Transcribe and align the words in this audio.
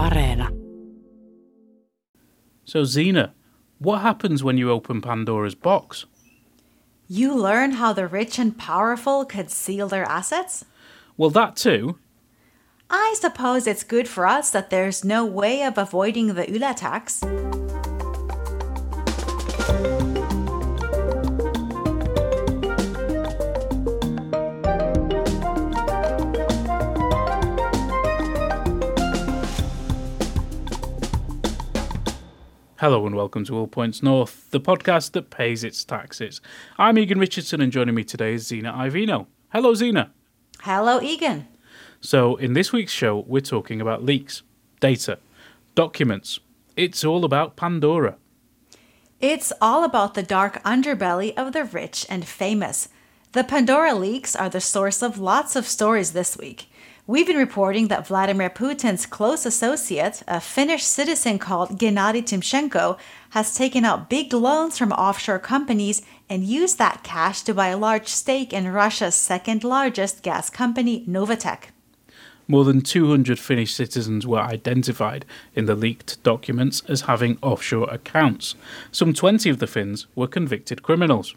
Areena. 0.00 0.48
So, 2.64 2.84
Zena, 2.84 3.34
what 3.78 4.00
happens 4.00 4.42
when 4.42 4.56
you 4.56 4.70
open 4.70 5.00
Pandora's 5.02 5.54
box? 5.54 6.06
You 7.06 7.34
learn 7.34 7.72
how 7.72 7.92
the 7.92 8.06
rich 8.06 8.38
and 8.38 8.56
powerful 8.56 9.24
could 9.24 9.50
seal 9.50 9.88
their 9.88 10.04
assets? 10.04 10.64
Well, 11.16 11.30
that 11.30 11.56
too. 11.56 11.98
I 12.88 13.14
suppose 13.20 13.66
it's 13.66 13.84
good 13.84 14.08
for 14.08 14.26
us 14.26 14.50
that 14.50 14.70
there's 14.70 15.04
no 15.04 15.26
way 15.26 15.62
of 15.64 15.76
avoiding 15.76 16.34
the 16.34 16.50
Yle 16.50 16.74
tax. 16.74 17.22
Hello 32.80 33.06
and 33.06 33.14
welcome 33.14 33.44
to 33.44 33.54
All 33.58 33.66
Points 33.66 34.02
North, 34.02 34.50
the 34.52 34.58
podcast 34.58 35.12
that 35.12 35.28
pays 35.28 35.62
its 35.64 35.84
taxes. 35.84 36.40
I'm 36.78 36.96
Egan 36.96 37.18
Richardson 37.18 37.60
and 37.60 37.70
joining 37.70 37.94
me 37.94 38.04
today 38.04 38.32
is 38.32 38.46
Zena 38.46 38.72
Iovino. 38.72 39.26
Hello, 39.50 39.74
Zena. 39.74 40.12
Hello, 40.60 40.98
Egan. 41.02 41.46
So, 42.00 42.36
in 42.36 42.54
this 42.54 42.72
week's 42.72 42.90
show, 42.90 43.22
we're 43.28 43.42
talking 43.42 43.82
about 43.82 44.02
leaks, 44.02 44.44
data, 44.80 45.18
documents. 45.74 46.40
It's 46.74 47.04
all 47.04 47.26
about 47.26 47.54
Pandora. 47.54 48.16
It's 49.20 49.52
all 49.60 49.84
about 49.84 50.14
the 50.14 50.22
dark 50.22 50.62
underbelly 50.62 51.34
of 51.36 51.52
the 51.52 51.64
rich 51.64 52.06
and 52.08 52.24
famous. 52.24 52.88
The 53.32 53.44
Pandora 53.44 53.92
leaks 53.92 54.34
are 54.34 54.48
the 54.48 54.58
source 54.58 55.02
of 55.02 55.18
lots 55.18 55.54
of 55.54 55.66
stories 55.66 56.12
this 56.12 56.38
week. 56.38 56.69
We've 57.10 57.26
been 57.26 57.36
reporting 57.36 57.88
that 57.88 58.06
Vladimir 58.06 58.48
Putin's 58.48 59.04
close 59.04 59.44
associate, 59.44 60.22
a 60.28 60.40
Finnish 60.40 60.84
citizen 60.84 61.40
called 61.40 61.76
Gennady 61.76 62.22
Timchenko, 62.22 62.98
has 63.30 63.52
taken 63.52 63.84
out 63.84 64.08
big 64.08 64.32
loans 64.32 64.78
from 64.78 64.92
offshore 64.92 65.40
companies 65.40 66.02
and 66.28 66.44
used 66.44 66.78
that 66.78 67.02
cash 67.02 67.42
to 67.42 67.52
buy 67.52 67.66
a 67.66 67.76
large 67.76 68.06
stake 68.06 68.52
in 68.52 68.72
Russia's 68.72 69.16
second 69.16 69.64
largest 69.64 70.22
gas 70.22 70.50
company, 70.50 71.04
Novatek. 71.08 71.72
More 72.46 72.64
than 72.64 72.80
200 72.80 73.40
Finnish 73.40 73.74
citizens 73.74 74.24
were 74.24 74.38
identified 74.38 75.24
in 75.56 75.66
the 75.66 75.74
leaked 75.74 76.22
documents 76.22 76.80
as 76.86 77.00
having 77.00 77.38
offshore 77.42 77.90
accounts. 77.90 78.54
Some 78.92 79.14
20 79.14 79.50
of 79.50 79.58
the 79.58 79.66
Finns 79.66 80.06
were 80.14 80.28
convicted 80.28 80.84
criminals. 80.84 81.34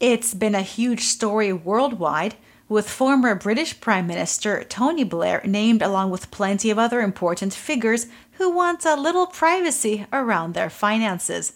It's 0.00 0.34
been 0.34 0.56
a 0.56 0.62
huge 0.62 1.02
story 1.02 1.52
worldwide 1.52 2.34
with 2.68 2.88
former 2.88 3.34
British 3.34 3.80
Prime 3.80 4.06
Minister 4.06 4.64
Tony 4.64 5.04
Blair 5.04 5.42
named 5.44 5.82
along 5.82 6.10
with 6.10 6.30
plenty 6.30 6.70
of 6.70 6.78
other 6.78 7.00
important 7.00 7.52
figures 7.52 8.06
who 8.32 8.50
want 8.50 8.84
a 8.84 8.96
little 8.96 9.26
privacy 9.26 10.06
around 10.12 10.54
their 10.54 10.70
finances. 10.70 11.52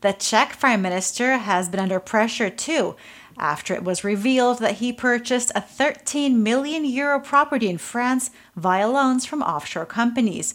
The 0.00 0.12
Czech 0.12 0.58
Prime 0.58 0.82
Minister 0.82 1.38
has 1.38 1.68
been 1.68 1.80
under 1.80 2.00
pressure 2.00 2.50
too 2.50 2.96
after 3.38 3.74
it 3.74 3.84
was 3.84 4.04
revealed 4.04 4.58
that 4.60 4.76
he 4.76 4.92
purchased 4.92 5.52
a 5.54 5.60
13 5.60 6.42
million 6.42 6.84
euro 6.84 7.20
property 7.20 7.68
in 7.68 7.78
France 7.78 8.30
via 8.56 8.88
loans 8.88 9.26
from 9.26 9.42
offshore 9.42 9.86
companies. 9.86 10.54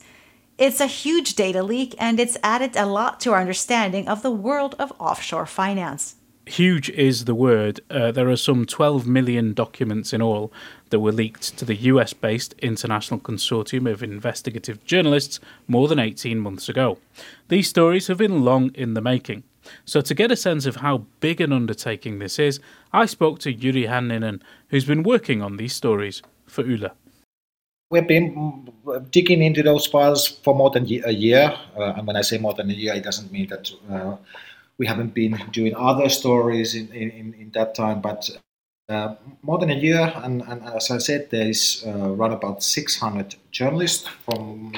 It's 0.58 0.82
a 0.82 0.88
huge 0.88 1.36
data 1.36 1.62
leak 1.62 1.96
and 2.00 2.20
it's 2.20 2.38
added 2.44 2.76
a 2.76 2.86
lot 2.86 3.20
to 3.22 3.34
our 3.34 3.40
understanding 3.40 4.08
of 4.08 4.24
the 4.24 4.32
world 4.32 4.76
of 4.80 4.94
offshore 5.00 5.46
finance 5.46 6.16
huge 6.52 6.90
is 6.90 7.26
the 7.26 7.36
word. 7.36 7.80
Uh, 7.90 8.12
there 8.12 8.30
are 8.30 8.36
some 8.36 8.66
12 8.66 9.08
million 9.08 9.54
documents 9.54 10.14
in 10.14 10.22
all 10.22 10.52
that 10.90 11.00
were 11.00 11.12
leaked 11.12 11.58
to 11.58 11.66
the 11.66 11.76
US 11.76 12.14
based 12.14 12.54
International 12.60 13.20
Consortium 13.20 13.90
of 13.90 14.04
Investigative 14.04 14.84
Journalists 14.84 15.40
more 15.68 15.88
than 15.88 16.00
18 16.00 16.40
months 16.40 16.70
ago. 16.70 16.98
These 17.48 17.70
stories 17.70 18.08
have 18.08 18.18
been 18.18 18.44
long 18.44 18.72
in 18.76 18.94
the 18.94 19.02
making. 19.02 19.44
So, 19.86 20.02
to 20.02 20.14
get 20.16 20.32
a 20.32 20.36
sense 20.36 20.66
of 20.66 20.78
how 20.78 21.06
big 21.20 21.40
an 21.40 21.54
undertaking 21.54 22.20
this 22.20 22.40
is, 22.40 22.60
I 22.92 23.06
spoke 23.06 23.40
to 23.40 23.54
Jyri 23.54 23.88
Hänninen, 23.88 24.42
who's 24.70 24.86
been 24.86 25.04
working 25.04 25.42
on 25.42 25.58
these 25.58 25.76
stories 25.76 26.22
for 26.48 26.66
Yle. 26.66 26.92
We've 27.92 28.08
been 28.08 28.70
digging 29.12 29.44
into 29.44 29.62
those 29.62 29.86
files 29.86 30.28
for 30.28 30.56
more 30.56 30.72
than 30.72 30.86
a 31.06 31.12
year. 31.12 31.54
Uh, 31.78 31.94
and 31.98 32.08
when 32.08 32.16
I 32.16 32.22
say 32.22 32.38
more 32.38 32.54
than 32.54 32.72
a 32.72 32.74
year, 32.74 32.96
it 32.96 33.04
doesn't 33.04 33.32
mean 33.32 33.48
that 33.50 33.70
uh, 33.92 34.16
we 34.78 34.88
haven't 34.88 35.14
been 35.14 35.40
doing 35.52 35.76
other 35.76 36.10
stories 36.10 36.76
in, 36.76 36.88
in, 36.94 37.34
in 37.34 37.52
that 37.54 37.76
time, 37.76 38.02
but 38.02 38.30
uh, 38.90 39.16
more 39.42 39.58
than 39.58 39.72
a 39.72 39.76
year, 39.76 40.12
and, 40.24 40.42
and, 40.42 40.64
as 40.64 40.92
I 40.92 40.98
said, 40.98 41.30
there 41.30 41.48
is 41.48 41.84
uh, 41.88 42.12
around 42.12 42.34
about 42.34 42.62
600 42.62 43.36
journalists 43.52 44.08
from 44.26 44.74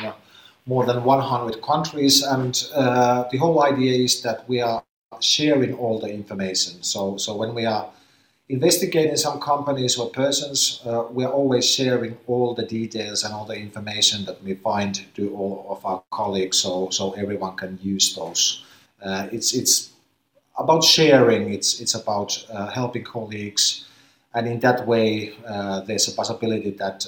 more 0.65 0.85
than 0.85 1.03
100 1.03 1.61
countries, 1.61 2.21
and 2.21 2.63
uh, 2.75 3.23
the 3.31 3.37
whole 3.37 3.63
idea 3.63 4.03
is 4.03 4.21
that 4.21 4.47
we 4.47 4.61
are 4.61 4.83
sharing 5.19 5.73
all 5.73 5.99
the 5.99 6.09
information. 6.09 6.83
So, 6.83 7.17
so 7.17 7.35
when 7.35 7.55
we 7.55 7.65
are 7.65 7.89
investigating 8.49 9.15
some 9.15 9.39
companies 9.39 9.97
or 9.97 10.09
persons, 10.09 10.81
uh, 10.85 11.05
we 11.11 11.23
are 11.23 11.31
always 11.31 11.67
sharing 11.67 12.17
all 12.27 12.53
the 12.53 12.65
details 12.65 13.23
and 13.23 13.33
all 13.33 13.45
the 13.45 13.55
information 13.55 14.25
that 14.25 14.43
we 14.43 14.53
find 14.55 15.05
to 15.15 15.33
all 15.35 15.65
of 15.69 15.85
our 15.85 16.03
colleagues, 16.11 16.57
so 16.57 16.89
so 16.91 17.13
everyone 17.13 17.55
can 17.55 17.79
use 17.81 18.15
those. 18.15 18.63
Uh, 19.03 19.27
it's 19.31 19.53
it's 19.53 19.91
about 20.57 20.83
sharing. 20.83 21.53
It's 21.53 21.79
it's 21.81 21.95
about 21.95 22.45
uh, 22.51 22.67
helping 22.67 23.03
colleagues, 23.03 23.85
and 24.33 24.47
in 24.47 24.59
that 24.61 24.87
way, 24.87 25.33
uh, 25.45 25.81
there's 25.81 26.07
a 26.07 26.13
possibility 26.13 26.71
that 26.71 27.05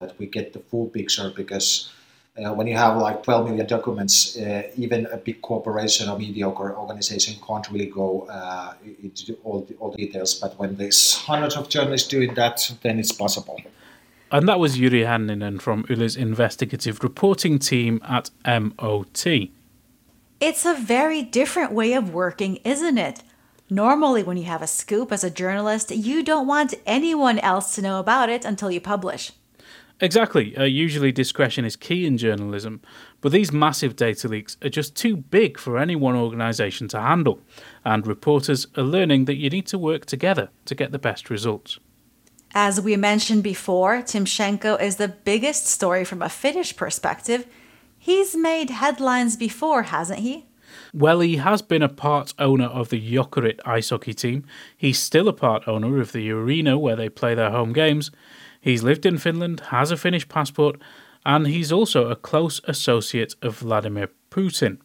that 0.00 0.18
we 0.18 0.26
get 0.26 0.52
the 0.52 0.60
full 0.60 0.88
picture 0.88 1.32
because. 1.34 1.90
Uh, 2.38 2.54
when 2.54 2.68
you 2.68 2.76
have 2.76 2.96
like 2.96 3.24
12 3.24 3.46
million 3.50 3.66
documents, 3.66 4.38
uh, 4.38 4.62
even 4.76 5.04
a 5.06 5.16
big 5.16 5.42
corporation 5.42 6.08
or 6.08 6.16
mediocre 6.16 6.74
organization 6.76 7.34
can't 7.44 7.68
really 7.70 7.86
go 7.86 8.22
uh, 8.30 8.72
into 9.02 9.36
all 9.42 9.62
the, 9.62 9.74
all 9.74 9.90
the 9.90 9.96
details. 9.96 10.34
But 10.34 10.56
when 10.56 10.76
there's 10.76 11.16
hundreds 11.16 11.56
of 11.56 11.68
journalists 11.68 12.06
doing 12.08 12.32
that, 12.34 12.72
then 12.82 13.00
it's 13.00 13.10
possible. 13.10 13.60
And 14.30 14.48
that 14.48 14.60
was 14.60 14.78
Jyri 14.78 15.04
Hänninen 15.04 15.60
from 15.60 15.84
Yle's 15.90 16.16
investigative 16.16 17.02
reporting 17.02 17.58
team 17.58 18.00
at 18.08 18.30
MOT. 18.46 19.50
It's 20.40 20.64
a 20.64 20.72
very 20.72 21.22
different 21.22 21.70
way 21.70 21.92
of 21.92 22.14
working, 22.14 22.56
isn't 22.64 22.96
it? 22.96 23.22
Normally, 23.68 24.22
when 24.22 24.38
you 24.38 24.44
have 24.44 24.62
a 24.62 24.66
scoop 24.66 25.12
as 25.12 25.22
a 25.22 25.30
journalist, 25.30 25.90
you 25.90 26.22
don't 26.22 26.46
want 26.46 26.74
anyone 26.86 27.38
else 27.40 27.74
to 27.74 27.82
know 27.82 28.00
about 28.00 28.30
it 28.30 28.46
until 28.46 28.70
you 28.70 28.80
publish. 28.80 29.32
Exactly. 30.00 30.56
Uh, 30.56 30.64
usually, 30.64 31.12
discretion 31.12 31.66
is 31.66 31.76
key 31.76 32.06
in 32.06 32.16
journalism, 32.16 32.80
but 33.20 33.32
these 33.32 33.52
massive 33.52 33.96
data 33.96 34.28
leaks 34.28 34.56
are 34.62 34.70
just 34.70 34.96
too 34.96 35.14
big 35.14 35.58
for 35.58 35.76
any 35.76 35.94
one 35.94 36.16
organisation 36.16 36.88
to 36.88 37.00
handle, 37.00 37.38
and 37.84 38.06
reporters 38.06 38.66
are 38.78 38.82
learning 38.82 39.26
that 39.26 39.36
you 39.36 39.50
need 39.50 39.66
to 39.66 39.78
work 39.78 40.06
together 40.06 40.48
to 40.64 40.74
get 40.74 40.90
the 40.90 40.98
best 40.98 41.28
results. 41.28 41.78
As 42.54 42.80
we 42.80 42.96
mentioned 42.96 43.42
before, 43.42 43.98
Timchenko 43.98 44.80
is 44.80 44.96
the 44.96 45.08
biggest 45.08 45.66
story 45.66 46.06
from 46.06 46.22
a 46.22 46.30
Finnish 46.30 46.74
perspective 46.74 47.46
He's 48.02 48.34
made 48.34 48.70
headlines 48.70 49.36
before, 49.36 49.82
hasn't 49.82 50.20
he? 50.20 50.46
Well, 50.94 51.20
he 51.20 51.36
has 51.36 51.60
been 51.60 51.82
a 51.82 51.88
part 51.88 52.32
owner 52.38 52.64
of 52.64 52.88
the 52.88 52.98
Jokerit 52.98 53.60
ice 53.66 53.90
hockey 53.90 54.14
team. 54.14 54.44
He's 54.74 54.98
still 54.98 55.28
a 55.28 55.34
part 55.34 55.68
owner 55.68 56.00
of 56.00 56.12
the 56.12 56.30
arena 56.30 56.78
where 56.78 56.96
they 56.96 57.10
play 57.10 57.34
their 57.34 57.50
home 57.50 57.74
games. 57.74 58.10
He's 58.58 58.82
lived 58.82 59.04
in 59.04 59.18
Finland, 59.18 59.60
has 59.68 59.90
a 59.90 59.98
Finnish 59.98 60.26
passport, 60.30 60.80
and 61.26 61.46
he's 61.46 61.70
also 61.70 62.08
a 62.08 62.16
close 62.16 62.62
associate 62.64 63.34
of 63.42 63.58
Vladimir 63.58 64.08
Putin. 64.30 64.78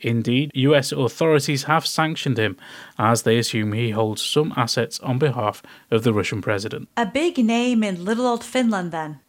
Indeed, 0.00 0.52
US 0.54 0.92
authorities 0.92 1.64
have 1.64 1.84
sanctioned 1.84 2.38
him 2.38 2.56
as 2.96 3.22
they 3.22 3.38
assume 3.38 3.72
he 3.72 3.90
holds 3.90 4.22
some 4.22 4.52
assets 4.56 5.00
on 5.00 5.18
behalf 5.18 5.62
of 5.90 6.04
the 6.04 6.12
Russian 6.12 6.42
president. 6.42 6.88
A 6.96 7.06
big 7.06 7.38
name 7.38 7.82
in 7.82 8.04
little 8.04 8.26
old 8.26 8.44
Finland, 8.44 8.92
then. 8.92 9.20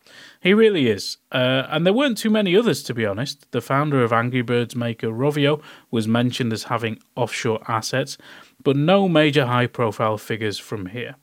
He 0.44 0.54
really 0.54 0.90
is. 0.90 1.16
Uh, 1.31 1.68
and 1.70 1.86
there 1.86 1.94
weren't 1.94 2.18
too 2.18 2.30
many 2.30 2.54
others, 2.57 2.84
to 2.84 2.94
be 2.94 3.06
honest. 3.06 3.50
The 3.51 3.62
founder 3.62 4.04
of 4.04 4.12
Angry 4.12 4.42
Birds 4.42 4.75
maker 4.75 5.07
Rovio 5.07 5.62
was 5.90 6.06
mentioned 6.06 6.51
as 6.51 6.63
having 6.63 7.00
offshore 7.16 7.62
assets, 7.69 8.18
but 8.62 8.75
no 8.75 9.07
major 9.07 9.45
high 9.45 9.68
profile 9.68 10.18
figures 10.18 10.60
from 10.60 10.88
here. 10.88 11.16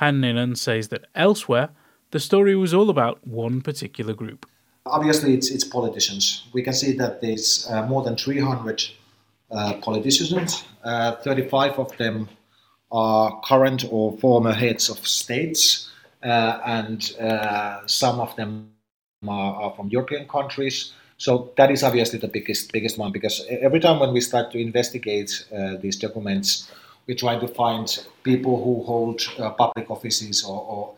Hänninen 0.00 0.54
says 0.58 0.88
that 0.88 1.06
elsewhere, 1.14 1.70
the 2.10 2.20
story 2.20 2.54
was 2.54 2.74
all 2.74 2.90
about 2.90 3.26
one 3.26 3.62
particular 3.62 4.12
group. 4.12 4.44
Obviously, 4.84 5.32
it's, 5.32 5.50
it's 5.50 5.64
politicians. 5.64 6.46
We 6.52 6.62
can 6.62 6.74
see 6.74 6.92
that 6.98 7.22
there's 7.22 7.66
uh, 7.70 7.86
more 7.86 8.02
than 8.02 8.16
300 8.16 8.84
uh, 9.50 9.74
politicians, 9.80 10.64
uh, 10.84 11.16
35 11.16 11.78
of 11.78 11.96
them 11.96 12.28
are 12.90 13.40
current 13.44 13.86
or 13.90 14.18
former 14.18 14.52
heads 14.52 14.90
of 14.90 15.06
states 15.06 15.90
and 16.22 17.14
uh, 17.20 17.86
some 17.86 18.20
of 18.20 18.34
them 18.36 18.70
are, 19.28 19.54
are, 19.54 19.74
from 19.74 19.88
European 19.88 20.28
countries. 20.28 20.92
So 21.16 21.52
that 21.56 21.70
is 21.70 21.82
obviously 21.82 22.18
the 22.18 22.28
biggest 22.28 22.72
biggest 22.72 22.98
one 22.98 23.12
because 23.12 23.46
every 23.48 23.80
time 23.80 24.00
when 24.00 24.12
we 24.12 24.20
start 24.20 24.50
to 24.52 24.58
investigate 24.58 25.44
uh, 25.54 25.76
these 25.80 25.96
documents, 25.96 26.70
we 27.06 27.14
try 27.14 27.38
to 27.38 27.48
find 27.48 27.86
people 28.22 28.62
who 28.62 28.82
hold 28.84 29.20
public 29.58 29.90
offices 29.90 30.44
or, 30.44 30.60
or 30.62 30.94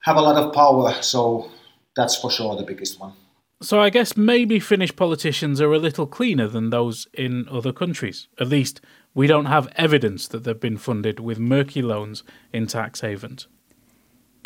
have 0.00 0.16
a 0.16 0.20
lot 0.20 0.36
of 0.36 0.52
power. 0.52 0.94
So 1.02 1.50
that's 1.96 2.16
for 2.16 2.30
sure 2.30 2.56
the 2.56 2.62
biggest 2.62 3.00
one. 3.00 3.12
So 3.60 3.80
I 3.80 3.90
guess 3.90 4.16
maybe 4.16 4.60
Finnish 4.60 4.94
politicians 4.94 5.60
are 5.60 5.72
a 5.72 5.80
little 5.80 6.06
cleaner 6.06 6.46
than 6.46 6.70
those 6.70 7.08
in 7.12 7.48
other 7.48 7.72
countries. 7.72 8.28
At 8.38 8.46
least 8.46 8.80
we 9.14 9.26
don't 9.26 9.46
have 9.46 9.72
evidence 9.74 10.28
that 10.28 10.44
they've 10.44 10.60
been 10.60 10.76
funded 10.76 11.18
with 11.18 11.40
murky 11.40 11.82
loans 11.82 12.22
in 12.52 12.68
tax 12.68 13.00
havens. 13.00 13.48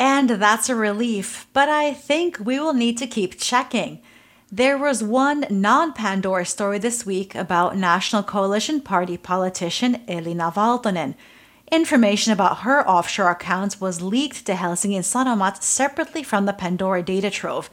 And 0.05 0.31
that's 0.31 0.67
a 0.67 0.75
relief, 0.75 1.47
but 1.53 1.69
I 1.69 1.93
think 1.93 2.37
we 2.37 2.59
will 2.59 2.73
need 2.73 2.97
to 2.97 3.07
keep 3.07 3.39
checking. 3.39 4.01
There 4.51 4.77
was 4.77 5.01
one 5.01 5.45
non 5.49 5.93
Pandora 5.93 6.45
story 6.45 6.77
this 6.77 7.05
week 7.05 7.33
about 7.35 7.77
National 7.77 8.21
Coalition 8.21 8.81
Party 8.81 9.15
politician 9.15 10.01
Elina 10.09 10.51
Valtonen. 10.51 11.15
Information 11.71 12.33
about 12.33 12.63
her 12.63 12.85
offshore 12.85 13.29
accounts 13.29 13.79
was 13.79 14.01
leaked 14.01 14.45
to 14.45 14.55
Helsingin 14.55 15.03
Sanomat 15.03 15.63
separately 15.63 16.21
from 16.21 16.47
the 16.47 16.51
Pandora 16.51 17.01
data 17.01 17.29
trove. 17.29 17.69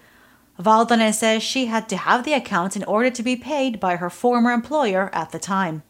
Valtonen 0.56 1.12
says 1.12 1.42
she 1.42 1.66
had 1.66 1.88
to 1.88 1.96
have 1.96 2.22
the 2.22 2.34
accounts 2.34 2.76
in 2.76 2.84
order 2.84 3.10
to 3.10 3.24
be 3.24 3.34
paid 3.34 3.80
by 3.80 3.96
her 3.96 4.08
former 4.08 4.52
employer 4.52 5.10
at 5.12 5.32
the 5.32 5.40
time. 5.40 5.82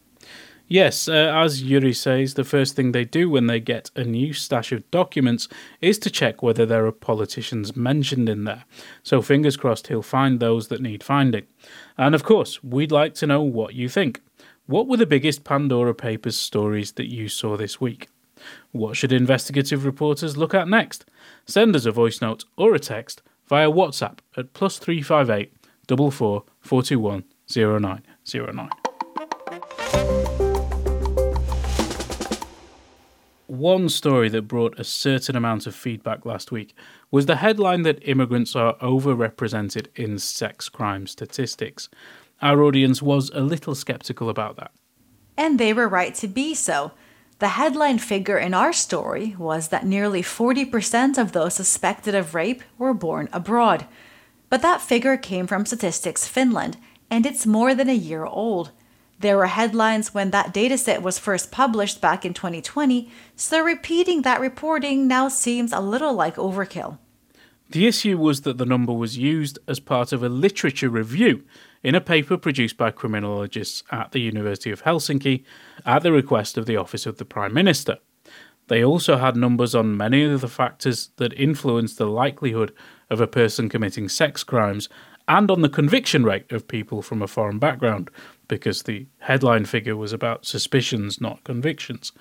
Yes, 0.72 1.08
uh, 1.08 1.32
as 1.34 1.64
Jyri 1.64 1.96
says, 1.96 2.34
the 2.34 2.44
first 2.44 2.76
thing 2.76 2.93
they 2.93 3.05
do 3.05 3.28
when 3.28 3.49
they 3.49 3.58
get 3.58 3.90
a 3.96 4.05
new 4.05 4.32
stash 4.32 4.70
of 4.70 4.88
documents 4.93 5.49
is 5.81 5.99
to 5.99 6.11
check 6.11 6.44
whether 6.44 6.64
there 6.64 6.87
are 6.87 6.93
politicians 6.93 7.75
mentioned 7.75 8.28
in 8.28 8.44
there. 8.44 8.64
So 9.02 9.20
fingers 9.20 9.56
crossed 9.56 9.88
he'll 9.88 10.00
find 10.00 10.38
those 10.38 10.69
that 10.69 10.81
need 10.81 11.02
finding. 11.02 11.49
And 11.99 12.14
of 12.14 12.22
course, 12.22 12.62
we'd 12.62 12.93
like 12.93 13.14
to 13.14 13.26
know 13.26 13.43
what 13.43 13.75
you 13.75 13.88
think. 13.88 14.20
What 14.67 14.87
were 14.87 14.96
the 14.96 15.06
biggest 15.06 15.43
Pandora 15.43 15.93
Papers 15.93 16.38
stories 16.38 16.93
that 16.93 17.11
you 17.11 17.28
saw 17.28 17.56
this 17.56 17.81
week? 17.81 18.06
What 18.70 18.96
should 18.96 19.12
investigative 19.12 19.84
reporters 19.84 20.37
look 20.37 20.55
at 20.55 20.69
next? 20.69 21.05
Send 21.46 21.75
us 21.75 21.84
a 21.84 21.90
voice 21.90 22.20
note 22.20 22.44
or 22.56 22.76
a 22.76 22.78
text 22.78 23.22
via 23.49 23.69
WhatsApp 23.69 24.20
at 24.37 24.52
plus 24.52 24.78
358 24.78 25.52
44 25.88 26.44
421 26.61 27.25
0909. 27.49 28.80
One 33.61 33.91
story 33.91 34.31
that 34.31 34.49
brought 34.49 34.81
a 34.81 34.85
certain 34.85 35.37
amount 35.37 35.67
of 35.67 35.75
feedback 35.75 36.25
last 36.25 36.51
week 36.51 36.75
was 37.11 37.27
the 37.27 37.37
headline 37.37 37.83
that 37.83 38.09
immigrants 38.09 38.57
are 38.57 38.75
overrepresented 38.79 39.89
in 39.95 40.19
sex 40.19 40.71
crime 40.71 41.07
statistics. 41.07 41.91
Our 42.41 42.62
audience 42.62 43.03
was 43.03 43.29
a 43.35 43.41
little 43.41 43.75
skeptical 43.75 44.31
about 44.31 44.57
that. 44.57 44.71
And 45.37 45.61
they 45.61 45.75
were 45.75 45.89
right 45.89 46.15
to 46.15 46.27
be 46.27 46.55
so. 46.55 46.93
The 47.39 47.49
headline 47.49 47.99
figure 47.99 48.39
in 48.39 48.55
our 48.55 48.73
story 48.73 49.37
was 49.39 49.69
that 49.69 49.85
nearly 49.85 50.23
40% 50.23 51.19
of 51.19 51.33
those 51.33 51.53
suspected 51.53 52.15
of 52.15 52.35
rape 52.35 52.63
were 52.79 52.95
born 52.95 53.29
abroad. 53.31 53.87
But 54.49 54.63
that 54.63 54.81
figure 54.81 55.19
came 55.19 55.47
from 55.47 55.67
Statistics 55.67 56.27
Finland, 56.27 56.79
and 57.11 57.27
it's 57.27 57.45
more 57.45 57.75
than 57.75 57.91
a 57.91 57.93
year 57.93 58.25
old. 58.25 58.71
There 59.20 59.37
were 59.37 59.49
headlines 59.49 60.14
when 60.14 60.31
that 60.31 60.55
dataset 60.55 61.02
was 61.02 61.19
first 61.19 61.52
published 61.52 62.00
back 62.00 62.25
in 62.25 62.32
2020, 62.32 63.11
so 63.37 63.62
repeating 63.62 64.22
that 64.22 64.40
reporting 64.40 65.06
now 65.06 65.28
seems 65.28 65.75
a 65.75 65.81
little 65.81 66.14
like 66.14 66.37
overkill. 66.37 66.96
The 67.69 67.87
issue 67.87 68.17
was 68.17 68.40
that 68.40 68.56
the 68.56 68.64
number 68.64 68.94
was 68.94 69.19
used 69.19 69.58
as 69.69 69.78
part 69.78 70.14
of 70.14 70.22
a 70.22 70.31
literature 70.31 70.88
review 70.88 71.44
in 71.82 71.94
a 71.94 72.00
paper 72.00 72.38
produced 72.38 72.78
by 72.78 72.93
criminologists 72.93 73.82
at 73.93 74.12
the 74.12 74.20
University 74.20 74.70
of 74.70 74.84
Helsinki 74.84 75.44
at 75.84 76.02
the 76.02 76.12
request 76.12 76.56
of 76.56 76.64
the 76.64 76.78
Office 76.78 77.05
of 77.05 77.19
the 77.19 77.26
Prime 77.26 77.52
Minister. 77.52 77.99
They 78.69 78.82
also 78.82 79.19
had 79.19 79.37
numbers 79.37 79.75
on 79.75 79.99
many 79.99 80.22
of 80.25 80.40
the 80.40 80.49
factors 80.49 81.11
that 81.17 81.34
influence 81.34 81.94
the 81.94 82.06
likelihood 82.06 82.72
of 83.11 83.20
a 83.20 83.26
person 83.26 83.69
committing 83.69 84.08
sex 84.08 84.43
crimes 84.44 84.88
and 85.28 85.50
on 85.50 85.61
the 85.61 85.69
conviction 85.69 86.25
rate 86.25 86.50
of 86.50 86.67
people 86.67 87.02
from 87.02 87.20
a 87.22 87.28
foreign 87.28 87.58
background, 87.58 88.11
because 88.50 88.82
the 88.82 89.06
headline 89.20 89.64
figure 89.64 89.97
was 89.97 90.12
about 90.12 90.44
suspicions, 90.44 91.20
not 91.20 91.44
convictions. 91.44 92.12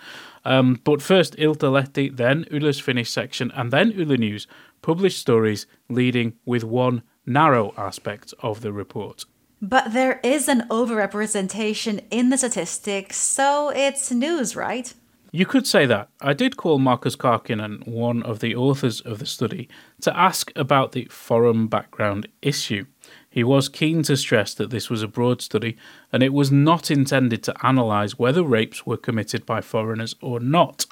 Um, 0.45 0.79
but 0.85 1.01
first, 1.01 1.35
Iltalehti, 1.35 2.15
then 2.15 2.45
Yle's 2.51 2.79
Finnish 2.79 3.09
section, 3.09 3.51
and 3.55 3.71
then 3.71 3.91
Yle 3.91 4.15
News 4.15 4.47
published 4.81 5.19
stories 5.19 5.65
leading 5.89 6.35
with 6.45 6.63
one 6.63 7.01
narrow 7.25 7.73
aspect 7.75 8.33
of 8.41 8.61
the 8.61 8.71
report. 8.71 9.25
But 9.61 9.91
there 9.91 10.21
is 10.23 10.47
an 10.47 10.61
overrepresentation 10.69 12.05
in 12.11 12.29
the 12.29 12.37
statistics, 12.37 13.17
so 13.17 13.69
it's 13.69 14.11
news, 14.11 14.55
right? 14.55 14.93
You 15.31 15.45
could 15.45 15.67
say 15.67 15.85
that. 15.85 16.09
I 16.21 16.33
did 16.33 16.57
call 16.57 16.79
Markus 16.79 17.15
Kaakinen, 17.15 17.87
one 17.87 18.23
of 18.23 18.39
the 18.39 18.55
authors 18.55 19.01
of 19.01 19.19
the 19.19 19.25
study, 19.25 19.67
to 20.01 20.17
ask 20.17 20.51
about 20.55 20.93
the 20.93 21.05
forum 21.05 21.67
background 21.67 22.27
issue. 22.41 22.85
He 23.29 23.43
was 23.43 23.69
keen 23.69 24.01
to 24.03 24.17
stress 24.17 24.53
that 24.55 24.71
this 24.71 24.89
was 24.89 25.03
a 25.03 25.07
broad 25.07 25.41
study 25.41 25.77
and 26.11 26.23
it 26.23 26.33
was 26.33 26.51
not 26.51 26.89
intended 26.89 27.43
to 27.43 27.67
analyse 27.67 28.17
whether 28.17 28.43
rapes 28.43 28.85
were 28.85 28.97
committed 28.97 29.45
by 29.45 29.61
foreigners 29.61 30.15
or 30.21 30.39
not. 30.39 30.85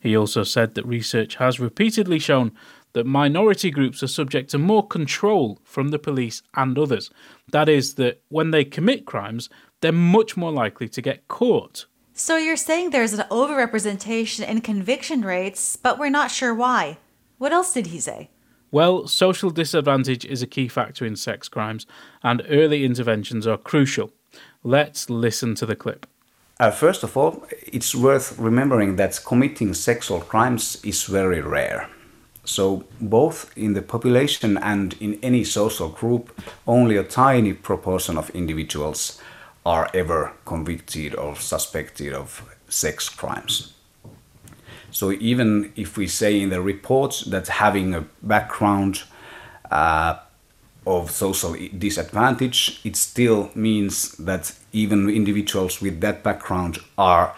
He 0.00 0.16
also 0.16 0.44
said 0.44 0.74
that 0.74 0.86
research 0.86 1.36
has 1.36 1.60
repeatedly 1.60 2.18
shown 2.18 2.52
that 2.92 3.06
minority 3.06 3.70
groups 3.70 4.02
are 4.02 4.08
subject 4.08 4.50
to 4.50 4.58
more 4.58 4.86
control 4.86 5.58
from 5.64 5.88
the 5.88 5.98
police 5.98 6.42
and 6.54 6.78
others. 6.78 7.10
That 7.50 7.68
is, 7.68 7.94
that 7.94 8.20
when 8.28 8.50
they 8.50 8.64
commit 8.64 9.06
crimes, 9.06 9.48
they're 9.80 9.92
much 9.92 10.36
more 10.36 10.52
likely 10.52 10.88
to 10.88 11.02
get 11.02 11.26
caught. 11.28 11.86
So 12.14 12.36
you're 12.36 12.56
saying 12.56 12.90
there's 12.90 13.14
an 13.14 13.26
overrepresentation 13.30 14.46
in 14.46 14.60
conviction 14.60 15.22
rates, 15.22 15.76
but 15.76 15.98
we're 15.98 16.10
not 16.10 16.30
sure 16.30 16.54
why. 16.54 16.98
What 17.38 17.52
else 17.52 17.72
did 17.72 17.88
he 17.88 17.98
say? 17.98 18.30
Well, 18.72 19.06
social 19.06 19.50
disadvantage 19.50 20.24
is 20.24 20.40
a 20.40 20.46
key 20.46 20.66
factor 20.66 21.04
in 21.04 21.14
sex 21.14 21.46
crimes, 21.46 21.86
and 22.22 22.42
early 22.48 22.86
interventions 22.86 23.46
are 23.46 23.58
crucial. 23.58 24.10
Let's 24.64 25.10
listen 25.10 25.54
to 25.56 25.66
the 25.66 25.76
clip. 25.76 26.06
Uh, 26.58 26.70
first 26.70 27.02
of 27.02 27.14
all, 27.14 27.44
it's 27.66 27.94
worth 27.94 28.38
remembering 28.38 28.96
that 28.96 29.20
committing 29.26 29.74
sexual 29.74 30.20
crimes 30.20 30.82
is 30.82 31.04
very 31.04 31.42
rare. 31.42 31.90
So, 32.44 32.84
both 32.98 33.52
in 33.58 33.74
the 33.74 33.82
population 33.82 34.56
and 34.56 34.94
in 35.00 35.18
any 35.22 35.44
social 35.44 35.90
group, 35.90 36.40
only 36.66 36.96
a 36.96 37.04
tiny 37.04 37.52
proportion 37.52 38.16
of 38.16 38.30
individuals 38.30 39.20
are 39.66 39.90
ever 39.92 40.32
convicted 40.46 41.14
or 41.14 41.36
suspected 41.36 42.14
of 42.14 42.42
sex 42.68 43.10
crimes. 43.10 43.74
So, 44.92 45.10
even 45.10 45.72
if 45.74 45.96
we 45.96 46.06
say 46.06 46.40
in 46.40 46.50
the 46.50 46.60
report 46.60 47.24
that 47.26 47.48
having 47.48 47.94
a 47.94 48.04
background 48.22 49.02
uh, 49.70 50.18
of 50.86 51.10
social 51.10 51.56
disadvantage, 51.78 52.80
it 52.84 52.96
still 52.96 53.50
means 53.54 54.12
that 54.18 54.54
even 54.72 55.08
individuals 55.08 55.80
with 55.80 56.00
that 56.00 56.22
background 56.22 56.78
are 56.98 57.34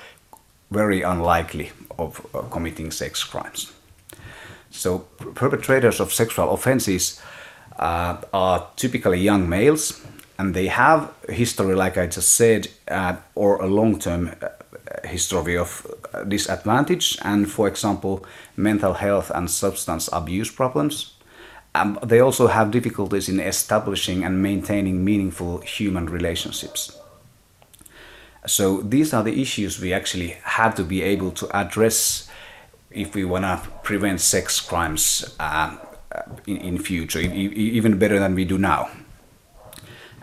very 0.71 1.02
unlikely 1.02 1.71
of 1.99 2.26
uh, 2.35 2.43
committing 2.50 2.90
sex 2.90 3.23
crimes. 3.23 3.73
So 4.71 4.99
perpetrators 5.35 6.00
of 6.00 6.12
sexual 6.12 6.52
offenses 6.52 7.23
uh, 7.78 8.17
are 8.33 8.67
typically 8.76 9.21
young 9.21 9.49
males, 9.49 10.05
and 10.38 10.55
they 10.55 10.67
have 10.67 11.12
history, 11.28 11.76
like 11.76 11.97
I 11.97 12.07
just 12.07 12.33
said, 12.33 12.69
uh, 12.88 13.17
or 13.37 13.62
a 13.62 13.67
long-term 13.67 14.35
uh, 14.43 14.49
history 15.07 15.57
of 15.57 15.87
disadvantage, 16.28 17.18
and 17.23 17.50
for 17.50 17.66
example, 17.68 18.25
mental 18.56 18.94
health 18.94 19.30
and 19.35 19.50
substance 19.50 20.09
abuse 20.12 20.50
problems. 20.50 21.14
Um, 21.75 21.99
they 22.02 22.21
also 22.21 22.47
have 22.47 22.71
difficulties 22.71 23.28
in 23.28 23.40
establishing 23.40 24.25
and 24.25 24.40
maintaining 24.40 25.04
meaningful 25.04 25.59
human 25.59 26.06
relationships. 26.06 26.97
So 28.47 28.83
these 28.83 29.12
are 29.12 29.23
the 29.23 29.40
issues 29.40 29.80
we 29.80 29.92
actually 29.92 30.37
have 30.44 30.75
to 30.76 30.85
be 30.85 31.02
able 31.02 31.33
to 31.33 31.49
address 31.56 32.28
if 32.90 33.14
we 33.14 33.25
want 33.25 33.44
to 33.44 33.68
prevent 33.83 34.21
sex 34.21 34.61
crimes 34.61 35.35
uh, 35.40 35.76
in, 36.47 36.59
in 36.59 36.78
future, 36.78 37.21
even 37.21 37.99
better 37.99 38.18
than 38.21 38.35
we 38.35 38.44
do 38.44 38.59
now. 38.59 38.88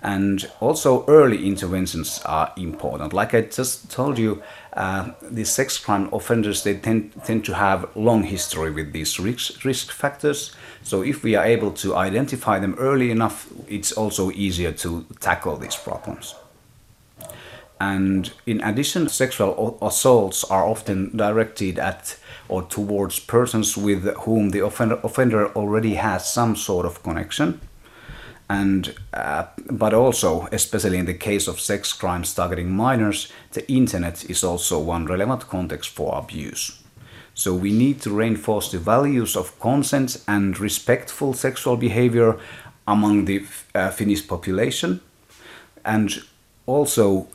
And 0.04 0.50
also 0.60 1.06
early 1.08 1.46
interventions 1.46 2.22
are 2.26 2.54
important. 2.58 3.14
Like 3.14 3.34
I 3.34 3.42
just 3.42 3.92
told 3.92 4.18
you, 4.18 4.42
uh, 4.74 5.12
the 5.22 5.44
sex 5.44 5.78
crime 5.78 6.10
offenders, 6.14 6.64
they 6.64 6.76
tend, 6.76 7.12
tend 7.26 7.44
to 7.46 7.54
have 7.54 7.90
long 7.96 8.24
history 8.24 8.72
with 8.72 8.94
these 8.94 9.20
risk, 9.20 9.66
risk 9.66 9.92
factors. 9.92 10.56
So 10.84 11.02
if 11.02 11.24
we 11.24 11.36
are 11.36 11.44
able 11.44 11.72
to 11.74 11.96
identify 11.96 12.60
them 12.60 12.76
early 12.80 13.12
enough, 13.12 13.48
it's 13.68 13.92
also 13.92 14.32
easier 14.32 14.72
to 14.72 15.06
tackle 15.20 15.58
these 15.58 15.76
problems. 15.76 16.36
And 17.82 18.32
in 18.46 18.62
addition, 18.62 19.10
sexual 19.10 19.78
assaults 19.82 20.44
are 20.44 20.66
often 20.66 21.18
directed 21.18 21.80
at 21.80 22.18
or 22.48 22.62
towards 22.64 23.20
persons 23.20 23.76
with 23.76 24.06
whom 24.18 24.50
the 24.52 24.60
offender, 24.60 25.00
offender 25.04 25.48
already 25.54 25.96
has 25.96 26.32
some 26.32 26.56
sort 26.56 26.86
of 26.86 27.02
connection. 27.02 27.60
And, 28.52 28.94
uh, 29.14 29.46
but 29.70 29.94
also, 29.94 30.50
especially 30.52 30.98
in 30.98 31.06
the 31.06 31.14
case 31.30 31.48
of 31.48 31.60
sex 31.60 31.94
crimes 31.94 32.34
targeting 32.34 32.70
minors, 32.70 33.32
the 33.52 33.64
internet 33.72 34.30
is 34.30 34.44
also 34.44 34.78
one 34.78 35.06
relevant 35.06 35.48
context 35.48 35.90
for 35.92 36.18
abuse. 36.18 36.82
So 37.34 37.54
we 37.54 37.72
need 37.72 38.02
to 38.02 38.10
reinforce 38.10 38.70
the 38.72 38.80
values 38.80 39.38
of 39.38 39.58
consent 39.60 40.18
and 40.28 40.60
respectful 40.60 41.34
sexual 41.34 41.78
behavior 41.78 42.38
among 42.86 43.26
the 43.26 43.46
uh, 43.74 43.90
Finnish 43.92 44.28
population, 44.28 45.00
and 45.86 46.22
also 46.66 47.28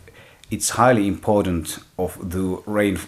it's 0.50 0.70
highly 0.70 1.06
important 1.06 1.78
of 1.96 2.18
the 2.30 2.62
rain, 2.66 2.98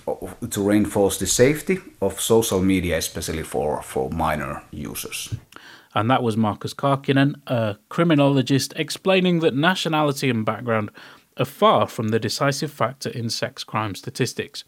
to 0.50 0.62
reinforce 0.62 1.18
the 1.18 1.26
safety 1.26 1.78
of 2.00 2.20
social 2.20 2.60
media, 2.60 2.96
especially 2.96 3.44
for, 3.44 3.82
for 3.82 4.10
minor 4.10 4.62
users. 4.72 5.34
And 5.94 6.10
that 6.10 6.22
was 6.22 6.36
Markus 6.36 6.74
Kaakinen, 6.74 7.34
a 7.46 7.76
criminologist, 7.88 8.72
explaining 8.76 9.40
that 9.40 9.54
nationality 9.54 10.30
and 10.30 10.44
background 10.44 10.90
are 11.38 11.44
far 11.44 11.86
from 11.86 12.08
the 12.08 12.18
decisive 12.18 12.72
factor 12.72 13.08
in 13.10 13.30
sex 13.30 13.64
crime 13.64 13.94
statistics. 13.94 14.64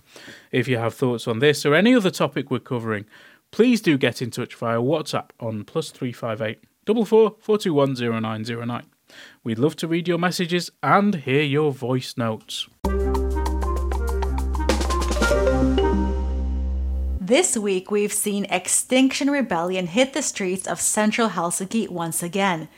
If 0.53 0.69
you 0.69 0.79
have 0.79 0.95
thoughts 0.95 1.27
on 1.27 1.41
this 1.41 1.67
or 1.67 1.75
any 1.75 1.95
other 1.95 2.11
topic 2.11 2.51
we're 2.51 2.61
covering, 2.61 3.07
please 3.51 3.81
do 3.81 3.99
get 3.99 4.23
in 4.23 4.31
touch 4.31 4.55
via 4.55 4.79
WhatsApp 4.79 5.31
on 5.41 5.65
plus 5.65 5.91
358 5.91 6.65
44 6.87 7.37
421 7.41 8.83
We'd 9.45 9.59
love 9.59 9.77
to 9.77 9.89
read 9.89 10.09
your 10.09 10.19
messages 10.19 10.71
and 10.83 11.15
hear 11.15 11.43
your 11.43 11.73
voice 11.73 12.17
notes. 12.17 12.69
This 17.31 17.57
week, 17.57 17.93
we've 17.93 18.13
seen 18.13 18.45
Extinction 18.47 19.31
Rebellion 19.31 19.87
hit 19.87 20.15
the 20.15 20.21
streets 20.21 20.67
of 20.67 20.81
central 20.81 21.29
Helsinki 21.29 21.89
once 21.89 22.25
again. 22.25 22.69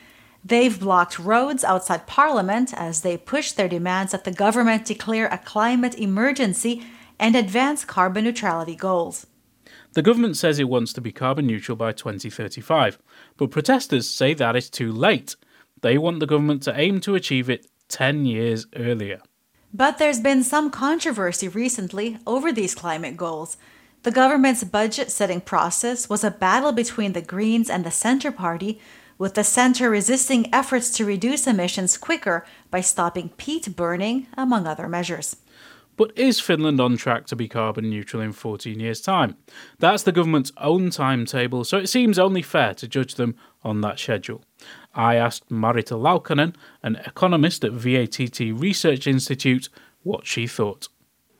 They've 0.45 0.79
blocked 0.79 1.17
roads 1.17 1.63
outside 1.63 2.05
Parliament 2.05 2.71
as 2.71 3.01
they 3.01 3.17
push 3.17 3.51
their 3.51 3.67
demands 3.67 4.11
that 4.11 4.25
the 4.25 4.31
government 4.31 4.85
declare 4.85 5.25
a 5.25 5.39
climate 5.39 5.97
emergency 5.97 6.85
and 7.19 7.35
advance 7.35 7.83
carbon 7.83 8.25
neutrality 8.25 8.75
goals. 8.75 9.25
The 9.93 10.03
government 10.03 10.37
says 10.37 10.59
it 10.59 10.69
wants 10.69 10.93
to 10.93 11.01
be 11.01 11.11
carbon 11.11 11.47
neutral 11.47 11.75
by 11.75 11.91
2035, 11.91 12.99
but 13.37 13.49
protesters 13.49 14.07
say 14.07 14.35
that 14.35 14.55
is 14.55 14.69
too 14.69 14.91
late. 14.91 15.35
They 15.81 15.97
want 15.97 16.19
the 16.19 16.27
government 16.27 16.61
to 16.63 16.79
aim 16.79 16.99
to 16.99 17.15
achieve 17.15 17.49
it 17.49 17.65
10 17.87 18.27
years 18.27 18.67
earlier. 18.75 19.19
But 19.73 19.97
there's 19.97 20.19
been 20.19 20.43
some 20.43 20.69
controversy 20.69 21.47
recently 21.47 22.19
over 22.27 22.51
these 22.51 22.75
climate 22.75 23.17
goals. 23.17 23.57
The 24.03 24.11
government's 24.11 24.65
budget 24.65 25.11
setting 25.11 25.39
process 25.39 26.09
was 26.09 26.25
a 26.25 26.31
battle 26.31 26.73
between 26.73 27.13
the 27.13 27.21
Greens 27.21 27.69
and 27.69 27.85
the 27.85 27.91
Centre 27.91 28.33
Party, 28.33 28.81
with 29.17 29.35
the 29.35 29.45
Centre 29.45 29.89
resisting 29.89 30.53
efforts 30.53 30.89
to 30.97 31.05
reduce 31.05 31.47
emissions 31.47 31.97
quicker 31.97 32.45
by 32.69 32.81
stopping 32.81 33.29
peat 33.37 33.77
burning, 33.77 34.27
among 34.37 34.67
other 34.67 34.89
measures. 34.89 35.37
But 35.95 36.11
is 36.17 36.41
Finland 36.41 36.81
on 36.81 36.97
track 36.97 37.27
to 37.27 37.37
be 37.37 37.47
carbon 37.47 37.89
neutral 37.89 38.21
in 38.21 38.33
14 38.33 38.77
years' 38.77 38.99
time? 38.99 39.37
That's 39.79 40.03
the 40.03 40.11
government's 40.11 40.51
own 40.57 40.89
timetable, 40.89 41.63
so 41.63 41.77
it 41.77 41.87
seems 41.87 42.19
only 42.19 42.41
fair 42.41 42.73
to 42.73 42.87
judge 42.89 43.15
them 43.15 43.35
on 43.63 43.79
that 43.81 43.99
schedule. 43.99 44.43
I 44.93 45.15
asked 45.15 45.47
Marita 45.49 45.97
Laukkanen, 45.97 46.55
an 46.81 46.97
economist 47.05 47.63
at 47.63 47.71
VATT 47.71 48.59
Research 48.59 49.07
Institute, 49.07 49.69
what 50.01 50.27
she 50.27 50.45
thought 50.45 50.89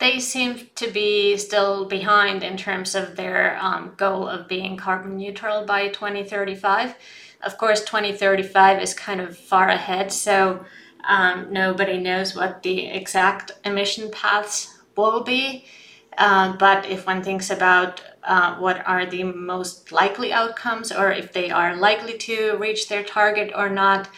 they 0.04 0.20
seem 0.20 0.68
to 0.74 0.90
be 0.90 1.34
still 1.38 1.86
behind 1.86 2.42
in 2.42 2.58
terms 2.58 2.94
of 2.94 3.16
their 3.16 3.58
um, 3.58 3.94
goal 3.96 4.28
of 4.28 4.46
being 4.46 4.76
carbon 4.76 5.16
neutral 5.16 5.64
by 5.64 5.88
2035. 5.88 6.94
Of 7.40 7.56
course, 7.56 7.80
2035 7.84 8.82
is 8.82 8.92
kind 8.92 9.22
of 9.22 9.34
far 9.34 9.70
ahead, 9.70 10.12
so 10.12 10.62
um, 11.08 11.50
nobody 11.50 11.98
knows 11.98 12.36
what 12.36 12.62
the 12.62 12.86
exact 12.86 13.52
emission 13.64 14.10
paths 14.10 14.78
will 14.94 15.22
be. 15.22 15.64
Uh, 16.18 16.54
but 16.58 16.84
if 16.86 17.06
one 17.06 17.22
thinks 17.22 17.48
about 17.48 18.02
uh, 18.24 18.56
what 18.56 18.86
are 18.86 19.06
the 19.06 19.24
most 19.24 19.90
likely 19.90 20.34
outcomes, 20.34 20.92
or 20.92 21.10
if 21.12 21.32
they 21.32 21.50
are 21.50 21.76
likely 21.76 22.18
to 22.18 22.56
reach 22.58 22.88
their 22.88 23.02
target 23.02 23.52
or 23.56 23.70
not, 23.70 24.10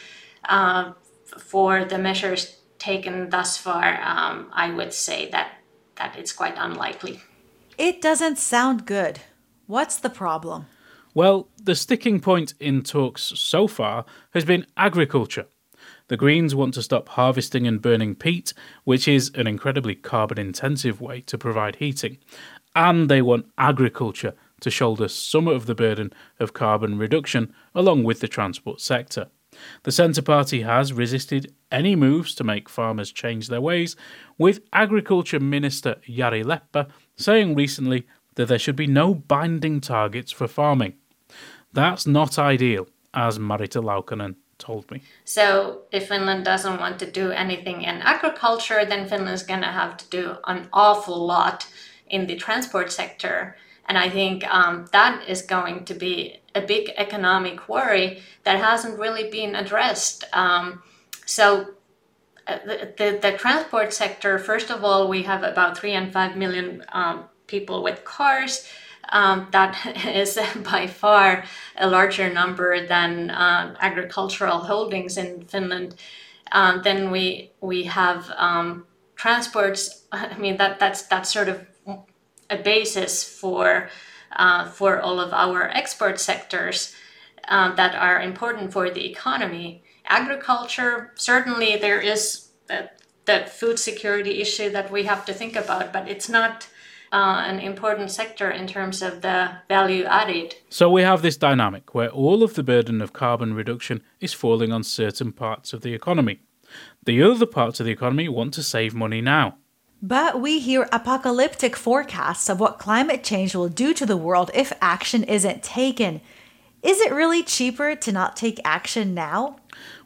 uh, 0.48 0.92
for 1.38 1.84
the 1.84 1.98
measures 1.98 2.56
taken 2.78 3.30
thus 3.30 3.56
far, 3.56 4.00
um, 4.02 4.50
I 4.52 4.70
would 4.70 4.92
say 4.92 5.30
that 5.30 5.55
that 5.96 6.16
it's 6.16 6.32
quite 6.32 6.54
unlikely. 6.56 7.20
It 7.78 8.00
doesn't 8.00 8.38
sound 8.38 8.86
good. 8.86 9.20
What's 9.66 9.96
the 9.96 10.10
problem? 10.10 10.66
Well, 11.14 11.48
the 11.62 11.74
sticking 11.74 12.20
point 12.20 12.54
in 12.60 12.82
talks 12.82 13.22
so 13.22 13.66
far 13.66 14.04
has 14.32 14.44
been 14.44 14.66
agriculture. 14.76 15.46
The 16.08 16.16
Greens 16.16 16.54
want 16.54 16.74
to 16.74 16.82
stop 16.82 17.08
harvesting 17.10 17.66
and 17.66 17.82
burning 17.82 18.14
peat, 18.14 18.52
which 18.84 19.08
is 19.08 19.30
an 19.34 19.46
incredibly 19.46 19.94
carbon 19.94 20.38
intensive 20.38 21.00
way 21.00 21.20
to 21.22 21.36
provide 21.36 21.76
heating, 21.76 22.18
and 22.74 23.08
they 23.08 23.22
want 23.22 23.46
agriculture 23.58 24.34
to 24.60 24.70
shoulder 24.70 25.08
some 25.08 25.48
of 25.48 25.66
the 25.66 25.74
burden 25.74 26.12
of 26.38 26.52
carbon 26.52 26.96
reduction 26.98 27.52
along 27.74 28.04
with 28.04 28.20
the 28.20 28.28
transport 28.28 28.80
sector. 28.80 29.28
The 29.82 29.92
Centre 29.92 30.22
Party 30.22 30.62
has 30.62 30.92
resisted 30.92 31.52
any 31.70 31.96
moves 31.96 32.34
to 32.36 32.44
make 32.44 32.68
farmers 32.68 33.12
change 33.12 33.48
their 33.48 33.60
ways, 33.60 33.96
with 34.38 34.60
Agriculture 34.72 35.40
Minister 35.40 35.96
Jari 36.08 36.44
Leppä 36.44 36.88
saying 37.16 37.54
recently 37.54 38.06
that 38.34 38.48
there 38.48 38.58
should 38.58 38.76
be 38.76 38.86
no 38.86 39.14
binding 39.14 39.80
targets 39.80 40.32
for 40.32 40.46
farming. 40.46 40.94
That's 41.72 42.06
not 42.06 42.38
ideal, 42.38 42.86
as 43.12 43.38
Marita 43.38 43.82
Laukkanen 43.82 44.36
told 44.58 44.90
me. 44.90 45.02
So, 45.24 45.82
if 45.92 46.08
Finland 46.08 46.44
doesn't 46.44 46.80
want 46.80 46.98
to 47.00 47.10
do 47.10 47.30
anything 47.30 47.82
in 47.82 47.96
agriculture, 48.02 48.84
then 48.84 49.08
Finland's 49.08 49.42
going 49.42 49.60
to 49.60 49.66
have 49.66 49.96
to 49.98 50.08
do 50.08 50.36
an 50.46 50.68
awful 50.72 51.26
lot 51.26 51.66
in 52.08 52.26
the 52.26 52.36
transport 52.36 52.92
sector. 52.92 53.56
And 53.86 53.96
I 53.96 54.08
think 54.10 54.44
um, 54.52 54.86
that 54.92 55.28
is 55.28 55.42
going 55.42 55.84
to 55.84 55.94
be 55.94 56.40
a 56.54 56.60
big 56.60 56.90
economic 56.96 57.68
worry 57.68 58.22
that 58.44 58.58
hasn't 58.58 58.98
really 58.98 59.30
been 59.30 59.54
addressed. 59.54 60.24
Um, 60.32 60.82
so, 61.24 61.74
uh, 62.46 62.58
the, 62.64 62.92
the, 62.96 63.18
the, 63.20 63.36
transport 63.36 63.92
sector, 63.92 64.38
first 64.38 64.70
of 64.70 64.84
all, 64.84 65.08
we 65.08 65.22
have 65.24 65.42
about 65.42 65.76
three 65.76 65.92
and 65.92 66.12
five 66.12 66.36
million 66.36 66.84
um, 66.92 67.24
people 67.46 67.82
with 67.82 68.04
cars. 68.04 68.68
Um, 69.08 69.48
that 69.52 69.76
is 70.06 70.38
by 70.64 70.86
far 70.86 71.44
a 71.76 71.88
larger 71.88 72.32
number 72.32 72.86
than 72.86 73.30
uh, 73.30 73.76
agricultural 73.80 74.58
holdings 74.58 75.16
in 75.16 75.44
Finland. 75.44 75.96
Um, 76.52 76.82
then 76.82 77.10
we 77.10 77.52
we 77.60 77.84
have 77.84 78.30
um, 78.36 78.86
transports. 79.16 80.04
I 80.12 80.38
mean 80.38 80.56
that 80.56 80.78
that's 80.78 81.02
that's 81.02 81.32
sort 81.32 81.48
of 81.48 81.66
a 82.50 82.56
basis 82.56 83.24
for 83.24 83.88
uh, 84.32 84.68
for 84.68 85.00
all 85.00 85.20
of 85.20 85.32
our 85.32 85.68
export 85.70 86.20
sectors 86.20 86.94
uh, 87.48 87.74
that 87.74 87.94
are 87.94 88.20
important 88.20 88.72
for 88.72 88.90
the 88.90 89.08
economy. 89.08 89.82
Agriculture, 90.06 91.12
certainly 91.14 91.76
there 91.76 92.00
is 92.00 92.48
that, 92.66 93.00
that 93.24 93.48
food 93.48 93.78
security 93.78 94.40
issue 94.40 94.70
that 94.70 94.90
we 94.90 95.04
have 95.04 95.24
to 95.24 95.32
think 95.32 95.56
about, 95.56 95.92
but 95.92 96.08
it's 96.08 96.28
not 96.28 96.68
uh, 97.12 97.44
an 97.46 97.60
important 97.60 98.10
sector 98.10 98.50
in 98.50 98.66
terms 98.66 99.00
of 99.02 99.22
the 99.22 99.50
value 99.68 100.04
added. 100.04 100.54
So 100.68 100.90
we 100.90 101.02
have 101.02 101.22
this 101.22 101.36
dynamic 101.36 101.94
where 101.94 102.10
all 102.10 102.42
of 102.42 102.54
the 102.54 102.62
burden 102.62 103.00
of 103.00 103.12
carbon 103.12 103.54
reduction 103.54 104.02
is 104.20 104.32
falling 104.32 104.72
on 104.72 104.82
certain 104.82 105.32
parts 105.32 105.72
of 105.72 105.82
the 105.82 105.94
economy. 105.94 106.40
The 107.04 107.22
other 107.22 107.46
parts 107.46 107.80
of 107.80 107.86
the 107.86 107.92
economy 107.92 108.28
want 108.28 108.54
to 108.54 108.62
save 108.62 108.94
money 108.94 109.20
now. 109.20 109.56
But 110.02 110.40
we 110.40 110.58
hear 110.58 110.88
apocalyptic 110.92 111.74
forecasts 111.74 112.48
of 112.48 112.60
what 112.60 112.78
climate 112.78 113.24
change 113.24 113.54
will 113.54 113.68
do 113.68 113.94
to 113.94 114.04
the 114.04 114.16
world 114.16 114.50
if 114.54 114.72
action 114.80 115.24
isn't 115.24 115.62
taken. 115.62 116.20
Is 116.82 117.00
it 117.00 117.12
really 117.12 117.42
cheaper 117.42 117.96
to 117.96 118.12
not 118.12 118.36
take 118.36 118.60
action 118.64 119.14
now? 119.14 119.56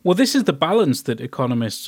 Well, 0.02 0.14
this 0.14 0.34
is 0.34 0.44
the 0.44 0.52
balance 0.52 1.02
that 1.02 1.20
economists 1.20 1.86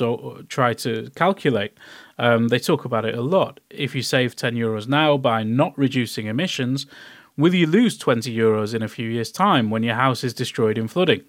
try 0.49 0.73
to 0.75 1.09
calculate. 1.15 1.73
Um, 2.19 2.49
they 2.49 2.59
talk 2.59 2.85
about 2.85 3.05
it 3.05 3.15
a 3.15 3.21
lot. 3.21 3.59
If 3.69 3.95
you 3.95 4.03
save 4.03 4.35
10 4.35 4.53
euros 4.53 4.87
now 4.87 5.17
by 5.17 5.43
not 5.43 5.75
reducing 5.77 6.27
emissions, 6.27 6.85
will 7.37 7.55
you 7.55 7.65
lose 7.65 7.97
20 7.97 8.35
euros 8.35 8.75
in 8.75 8.83
a 8.83 8.87
few 8.87 9.09
years' 9.09 9.31
time 9.31 9.71
when 9.71 9.81
your 9.81 9.95
house 9.95 10.23
is 10.23 10.33
destroyed 10.33 10.77
in 10.77 10.87
flooding? 10.87 11.21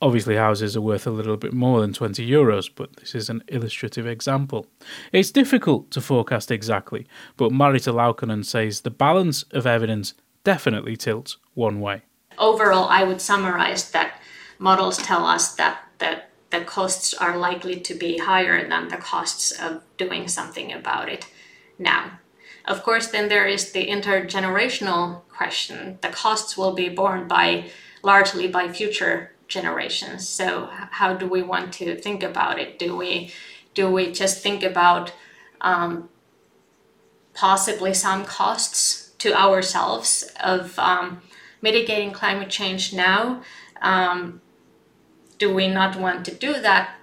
Obviously, 0.00 0.36
houses 0.36 0.76
are 0.76 0.80
worth 0.80 1.06
a 1.06 1.10
little 1.10 1.36
bit 1.36 1.52
more 1.52 1.80
than 1.80 1.92
20 1.92 2.28
euros, 2.28 2.70
but 2.72 2.94
this 2.96 3.16
is 3.16 3.28
an 3.28 3.42
illustrative 3.48 4.06
example. 4.06 4.66
It's 5.12 5.32
difficult 5.32 5.90
to 5.90 6.00
forecast 6.00 6.52
exactly, 6.52 7.06
but 7.36 7.50
Marita 7.50 7.92
Laukkanen 7.92 8.44
says 8.44 8.82
the 8.82 8.90
balance 8.90 9.42
of 9.50 9.66
evidence 9.66 10.14
definitely 10.44 10.96
tilts 10.96 11.36
one 11.54 11.80
way. 11.80 12.02
Overall, 12.38 12.88
I 12.88 13.02
would 13.02 13.20
summarize 13.20 13.90
that 13.90 14.20
models 14.60 14.98
tell 14.98 15.26
us 15.26 15.54
that, 15.56 15.80
that 15.98 16.30
the 16.50 16.60
costs 16.60 17.12
are 17.12 17.36
likely 17.36 17.80
to 17.80 17.94
be 17.94 18.18
higher 18.18 18.68
than 18.68 18.88
the 18.88 18.96
costs 18.96 19.50
of 19.50 19.82
doing 19.96 20.28
something 20.28 20.72
about 20.72 21.08
it 21.08 21.26
now. 21.76 22.20
Of 22.64 22.84
course, 22.84 23.08
then 23.08 23.28
there 23.28 23.46
is 23.46 23.72
the 23.72 23.88
intergenerational 23.88 25.22
question. 25.28 25.98
The 26.02 26.10
costs 26.10 26.56
will 26.56 26.74
be 26.74 26.88
borne 26.88 27.26
by 27.26 27.70
largely 28.02 28.46
by 28.46 28.68
future 28.68 29.32
generations. 29.48 30.28
So 30.28 30.68
how 30.70 31.14
do 31.14 31.26
we 31.26 31.42
want 31.42 31.72
to 31.74 31.96
think 31.96 32.22
about 32.22 32.58
it? 32.58 32.78
Do 32.78 32.96
we 32.96 33.32
do 33.74 33.90
we 33.90 34.12
just 34.12 34.42
think 34.42 34.62
about 34.62 35.12
um, 35.60 36.08
possibly 37.34 37.94
some 37.94 38.24
costs 38.24 39.12
to 39.18 39.32
ourselves 39.34 40.30
of 40.42 40.78
um, 40.78 41.22
mitigating 41.62 42.12
climate 42.12 42.50
change 42.50 42.92
now? 42.92 43.42
Um, 43.80 44.40
do 45.38 45.54
we 45.54 45.68
not 45.68 45.96
want 45.96 46.24
to 46.26 46.34
do 46.34 46.54
that 46.54 46.96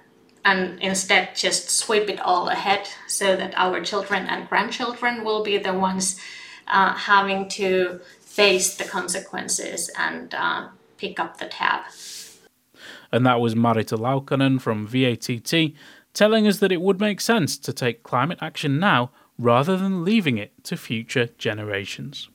and 0.44 0.78
instead 0.80 1.34
just 1.34 1.70
sweep 1.70 2.08
it 2.08 2.20
all 2.20 2.48
ahead 2.48 2.86
so 3.08 3.34
that 3.34 3.52
our 3.56 3.80
children 3.80 4.26
and 4.26 4.48
grandchildren 4.48 5.24
will 5.24 5.42
be 5.42 5.58
the 5.58 5.72
ones 5.72 6.20
uh, 6.68 6.94
having 6.94 7.48
to 7.48 8.00
face 8.20 8.76
the 8.76 8.84
consequences 8.84 9.90
and 9.98 10.34
uh, 10.34 10.68
pick 10.98 11.18
up 11.18 11.38
the 11.38 11.46
tab. 11.46 11.82
And 13.16 13.24
that 13.24 13.40
was 13.40 13.54
Marita 13.54 13.96
Laukkanen 13.98 14.60
from 14.60 14.86
VATT 14.86 15.74
telling 16.12 16.46
us 16.46 16.58
that 16.58 16.70
it 16.70 16.82
would 16.82 17.00
make 17.00 17.18
sense 17.18 17.56
to 17.56 17.72
take 17.72 18.02
climate 18.02 18.38
action 18.42 18.78
now 18.78 19.10
rather 19.38 19.74
than 19.78 20.04
leaving 20.04 20.36
it 20.36 20.52
to 20.64 20.76
future 20.76 21.30
generations. 21.38 22.28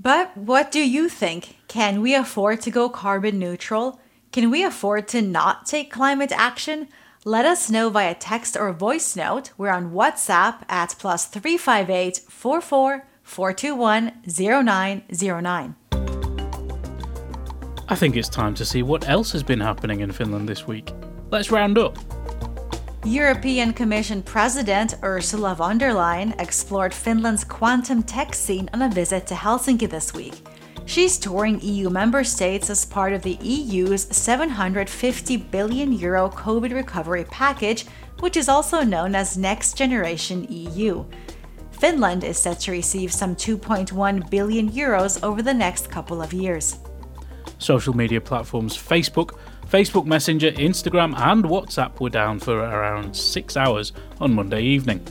But 0.00 0.36
what 0.36 0.72
do 0.72 0.80
you 0.80 1.08
think? 1.08 1.58
Can 1.68 2.00
we 2.00 2.16
afford 2.16 2.60
to 2.62 2.70
go 2.72 2.88
carbon 2.88 3.38
neutral? 3.38 4.00
Can 4.32 4.50
we 4.50 4.64
afford 4.64 5.06
to 5.08 5.22
not 5.22 5.66
take 5.66 5.92
climate 5.92 6.32
action? 6.32 6.88
Let 7.24 7.44
us 7.44 7.70
know 7.70 7.88
via 7.88 8.16
text 8.16 8.56
or 8.56 8.72
voice 8.72 9.14
note. 9.14 9.52
We're 9.56 9.70
on 9.70 9.92
WhatsApp 9.92 10.62
at 10.68 10.96
plus 10.98 11.26
358 11.26 12.18
44 12.28 13.06
421 13.22 14.12
0909. 14.26 15.74
I 17.90 17.94
think 17.94 18.16
it's 18.16 18.28
time 18.28 18.54
to 18.56 18.66
see 18.66 18.82
what 18.82 19.08
else 19.08 19.32
has 19.32 19.42
been 19.42 19.60
happening 19.60 20.00
in 20.00 20.12
Finland 20.12 20.46
this 20.46 20.66
week. 20.66 20.92
Let's 21.30 21.50
round 21.50 21.78
up. 21.78 21.96
European 23.02 23.72
Commission 23.72 24.22
President 24.22 24.94
Ursula 25.02 25.54
von 25.54 25.78
der 25.78 25.94
Leyen 25.94 26.38
explored 26.38 26.92
Finland's 26.92 27.44
quantum 27.44 28.02
tech 28.02 28.34
scene 28.34 28.68
on 28.74 28.82
a 28.82 28.90
visit 28.90 29.26
to 29.28 29.34
Helsinki 29.34 29.88
this 29.88 30.12
week. 30.12 30.34
She's 30.84 31.18
touring 31.18 31.60
EU 31.62 31.88
member 31.88 32.24
states 32.24 32.68
as 32.68 32.84
part 32.84 33.14
of 33.14 33.22
the 33.22 33.38
EU's 33.40 34.02
750 34.14 35.38
billion 35.38 35.90
euro 35.92 36.28
COVID 36.28 36.74
recovery 36.74 37.24
package, 37.24 37.86
which 38.20 38.36
is 38.36 38.50
also 38.50 38.82
known 38.82 39.14
as 39.14 39.38
Next 39.38 39.78
Generation 39.78 40.46
EU. 40.50 41.06
Finland 41.70 42.22
is 42.22 42.36
set 42.36 42.60
to 42.60 42.70
receive 42.72 43.14
some 43.14 43.34
2.1 43.34 44.28
billion 44.28 44.70
euros 44.70 45.22
over 45.22 45.40
the 45.40 45.54
next 45.54 45.90
couple 45.90 46.20
of 46.20 46.34
years. 46.34 46.76
Social 47.58 47.94
media 47.94 48.20
platforms 48.20 48.76
Facebook, 48.76 49.38
Facebook 49.66 50.06
Messenger, 50.06 50.52
Instagram, 50.52 51.18
and 51.18 51.44
WhatsApp 51.44 52.00
were 52.00 52.08
down 52.08 52.38
for 52.38 52.58
around 52.58 53.14
six 53.14 53.56
hours 53.56 53.92
on 54.20 54.34
Monday 54.34 54.62
evening. 54.62 55.04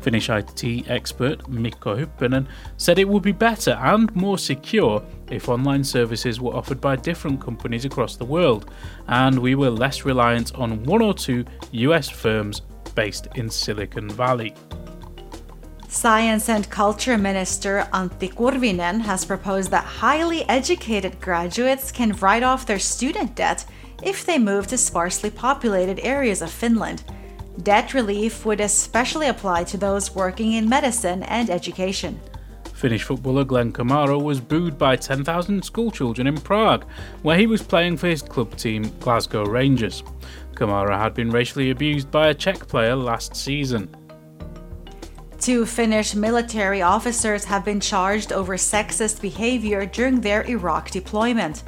Finnish 0.00 0.28
IT 0.28 0.90
expert 0.90 1.48
Mikko 1.48 1.96
Hyppönen 1.96 2.46
said 2.76 2.98
it 2.98 3.08
would 3.08 3.22
be 3.22 3.32
better 3.32 3.72
and 3.72 4.14
more 4.14 4.36
secure 4.36 5.02
if 5.30 5.48
online 5.48 5.82
services 5.82 6.40
were 6.40 6.54
offered 6.54 6.80
by 6.80 6.96
different 6.96 7.40
companies 7.40 7.86
across 7.86 8.16
the 8.16 8.24
world, 8.24 8.70
and 9.08 9.38
we 9.38 9.54
were 9.54 9.70
less 9.70 10.04
reliant 10.04 10.54
on 10.54 10.82
one 10.84 11.00
or 11.00 11.14
two 11.14 11.44
US 11.72 12.10
firms 12.10 12.60
based 12.94 13.28
in 13.34 13.48
Silicon 13.48 14.10
Valley. 14.10 14.54
Science 15.94 16.48
and 16.48 16.68
Culture 16.70 17.16
Minister 17.16 17.86
Antti 17.92 18.28
Kurvinen 18.34 19.00
has 19.02 19.24
proposed 19.24 19.70
that 19.70 19.84
highly 19.84 20.42
educated 20.48 21.20
graduates 21.20 21.92
can 21.92 22.16
write 22.16 22.42
off 22.42 22.66
their 22.66 22.80
student 22.80 23.36
debt 23.36 23.64
if 24.02 24.26
they 24.26 24.36
move 24.36 24.66
to 24.66 24.76
sparsely 24.76 25.30
populated 25.30 26.00
areas 26.00 26.42
of 26.42 26.50
Finland. 26.50 27.04
Debt 27.62 27.94
relief 27.94 28.44
would 28.44 28.60
especially 28.60 29.28
apply 29.28 29.62
to 29.62 29.76
those 29.76 30.16
working 30.16 30.54
in 30.54 30.68
medicine 30.68 31.22
and 31.22 31.48
education. 31.48 32.20
Finnish 32.74 33.04
footballer 33.04 33.44
Glenn 33.44 33.72
Kamara 33.72 34.20
was 34.20 34.40
booed 34.40 34.76
by 34.76 34.96
10,000 34.96 35.64
schoolchildren 35.64 36.26
in 36.26 36.36
Prague, 36.36 36.84
where 37.22 37.38
he 37.38 37.46
was 37.46 37.62
playing 37.62 37.96
for 37.96 38.08
his 38.08 38.20
club 38.20 38.56
team 38.56 38.82
Glasgow 38.98 39.44
Rangers. 39.44 40.02
Kamara 40.54 40.98
had 40.98 41.14
been 41.14 41.30
racially 41.30 41.70
abused 41.70 42.10
by 42.10 42.28
a 42.28 42.34
Czech 42.34 42.66
player 42.66 42.96
last 42.96 43.36
season. 43.36 43.88
Two 45.44 45.66
Finnish 45.66 46.14
military 46.14 46.80
officers 46.80 47.44
have 47.44 47.66
been 47.66 47.78
charged 47.78 48.32
over 48.32 48.56
sexist 48.56 49.20
behavior 49.20 49.84
during 49.84 50.22
their 50.22 50.42
Iraq 50.44 50.90
deployment. 50.90 51.64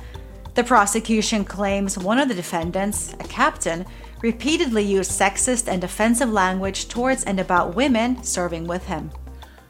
The 0.55 0.65
prosecution 0.65 1.45
claims 1.45 1.99
one 1.99 2.19
of 2.19 2.29
the 2.29 2.35
defendants, 2.35 3.13
a 3.21 3.25
captain, 3.25 3.85
repeatedly 4.23 4.83
used 4.83 5.11
sexist 5.11 5.69
and 5.69 5.85
offensive 5.85 6.31
language 6.31 6.89
towards 6.89 7.25
and 7.25 7.39
about 7.39 7.75
women 7.75 8.23
serving 8.23 8.67
with 8.67 8.87
him. 8.87 9.11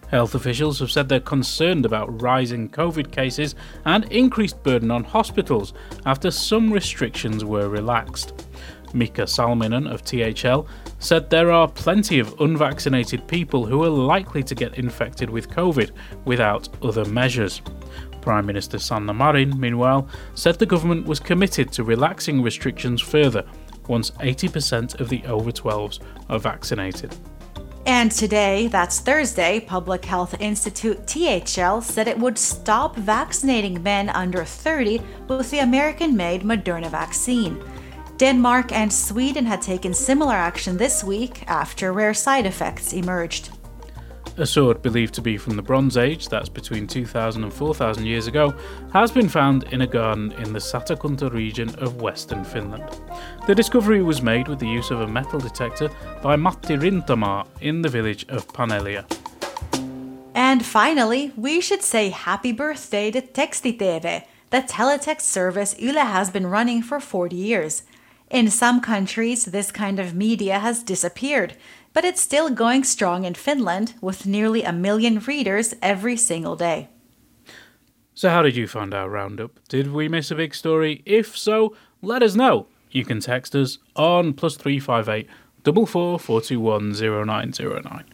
Health 0.09 0.37
officials 0.37 0.79
have 0.79 0.93
said 0.93 1.09
they're 1.09 1.19
concerned 1.19 1.85
about 1.85 2.23
rising 2.23 2.69
COVID 2.69 3.11
cases 3.11 3.57
and 3.87 4.05
increased 4.13 4.63
burden 4.63 4.93
on 4.93 5.03
hospitals 5.03 5.73
after 6.05 6.31
some 6.31 6.73
restrictions 6.73 7.45
were 7.45 7.69
relaxed. 7.69 8.46
Mika 8.97 9.23
Salminen 9.23 9.87
of 9.87 10.03
THL 10.03 10.69
said 10.99 11.29
there 11.29 11.53
are 11.53 11.69
plenty 11.69 12.19
of 12.19 12.41
unvaccinated 12.41 13.29
people 13.29 13.67
who 13.67 13.85
are 13.85 13.91
likely 13.91 14.43
to 14.43 14.55
get 14.55 14.79
infected 14.79 15.29
with 15.29 15.51
COVID 15.51 15.91
without 16.25 16.69
other 16.83 17.05
measures. 17.05 17.61
Prime 18.21 18.47
Minister 18.47 18.79
Sanna 18.79 19.15
Marin, 19.15 19.59
meanwhile, 19.61 20.09
said 20.35 20.59
the 20.59 20.67
government 20.67 21.07
was 21.07 21.21
committed 21.21 21.71
to 21.73 21.85
relaxing 21.85 22.43
restrictions 22.43 23.01
further 23.01 23.45
once 23.87 24.11
80% 24.13 24.99
of 24.99 25.09
the 25.09 25.25
over 25.27 25.53
12s 25.53 26.01
are 26.29 26.39
vaccinated. 26.39 27.15
And 27.87 28.11
today, 28.11 28.67
that's 28.67 28.99
Thursday, 28.99 29.61
Public 29.61 30.05
Health 30.05 30.35
Institute 30.41 31.07
THL 31.07 31.81
said 31.81 32.09
it 32.09 32.19
would 32.19 32.37
stop 32.37 32.97
vaccinating 32.97 33.81
men 33.81 34.09
under 34.09 34.45
30 34.45 35.01
with 35.29 35.53
the 35.53 35.61
American 35.61 36.17
made 36.17 36.43
Moderna 36.43 36.91
vaccine. 36.91 37.63
Denmark 38.19 38.73
and 38.73 38.91
Sweden 38.91 39.45
had 39.45 39.61
taken 39.61 39.93
similar 39.93 40.35
action 40.35 40.79
this 40.79 41.05
week 41.05 41.45
after 41.49 41.93
rare 41.93 42.15
side 42.15 42.47
effects 42.47 42.95
emerged. 42.95 43.51
A 44.39 44.47
sword 44.47 44.81
believed 44.81 45.15
to 45.15 45.23
be 45.23 45.37
from 45.37 45.57
the 45.57 45.63
Bronze 45.63 45.97
Age, 45.99 46.29
that's 46.29 46.49
between 46.49 46.87
2000 46.87 47.43
and 47.43 47.53
4000 47.53 48.07
years 48.07 48.27
ago, 48.27 48.55
has 48.93 49.11
been 49.11 49.29
found 49.29 49.65
in 49.65 49.83
a 49.83 49.87
garden 49.87 50.33
in 50.33 50.53
the 50.53 50.59
Satakunta 50.59 51.31
region 51.31 51.75
of 51.77 52.01
western 52.01 52.45
Finland. 52.45 52.85
The 53.47 53.55
discovery 53.55 54.03
was 54.03 54.23
made 54.23 54.49
with 54.49 54.61
the 54.61 54.69
use 54.69 54.91
of 54.91 55.01
a 55.01 55.07
metal 55.07 55.39
detector 55.39 55.91
by 56.23 56.37
Matti 56.37 56.77
Rintamaa 56.77 57.47
in 57.61 57.83
the 57.83 57.89
village 57.89 58.25
of 58.29 58.49
Panelia. 58.49 59.05
And 60.35 60.65
finally, 60.65 61.33
we 61.37 61.61
should 61.61 61.83
say 61.83 62.11
happy 62.11 62.53
birthday 62.53 63.11
to 63.11 63.21
TV, 63.21 64.25
the 64.51 64.63
teletext 64.63 65.23
service 65.23 65.75
Yle 65.79 66.07
has 66.07 66.31
been 66.31 66.47
running 66.47 66.83
for 66.83 67.01
40 67.01 67.37
years. 67.37 67.83
In 68.31 68.51
some 68.51 68.81
countries, 68.81 69.45
this 69.45 69.71
kind 69.71 70.01
of 70.01 70.15
media 70.15 70.59
has 70.59 70.83
disappeared, 70.83 71.57
but 71.93 72.05
it's 72.05 72.21
still 72.21 72.51
going 72.51 72.83
strong 72.83 73.25
in 73.25 73.35
Finland 73.35 73.95
with 74.01 74.27
nearly 74.27 74.65
a 74.65 74.73
million 74.73 75.21
readers 75.21 75.75
every 75.81 76.17
single 76.17 76.57
day. 76.57 76.89
So, 78.15 78.29
how 78.29 78.43
did 78.43 78.57
you 78.57 78.67
find 78.67 78.93
our 78.93 79.09
roundup? 79.09 79.61
Did 79.69 79.93
we 79.93 80.09
miss 80.09 80.33
a 80.33 80.35
big 80.35 80.57
story? 80.57 81.03
If 81.07 81.39
so, 81.39 81.77
let 82.03 82.23
us 82.23 82.35
know. 82.35 82.67
You 82.91 83.05
can 83.05 83.21
text 83.21 83.55
us 83.55 83.79
on 83.95 84.33
plus 84.33 84.57
three 84.57 84.81
five 84.81 85.09
eight 85.09 85.29
double 85.63 85.87
four 85.87 86.19
four 86.19 86.41
two 86.41 86.59
one 86.59 86.95
zero 86.95 87.23
nine 87.23 87.53
zero 87.53 87.81
nine. 87.81 88.07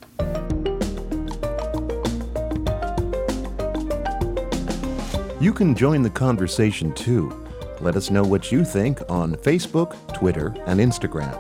You 5.41 5.55
can 5.55 5.75
join 5.75 6.03
the 6.03 6.11
conversation 6.11 6.93
too. 6.93 7.43
Let 7.83 7.97
us 7.97 8.13
know 8.13 8.23
what 8.23 8.53
you 8.53 8.65
think 8.65 9.01
on 9.11 9.35
Facebook, 9.35 9.97
Twitter, 10.15 10.55
and 10.67 10.79
Instagram. 10.79 11.37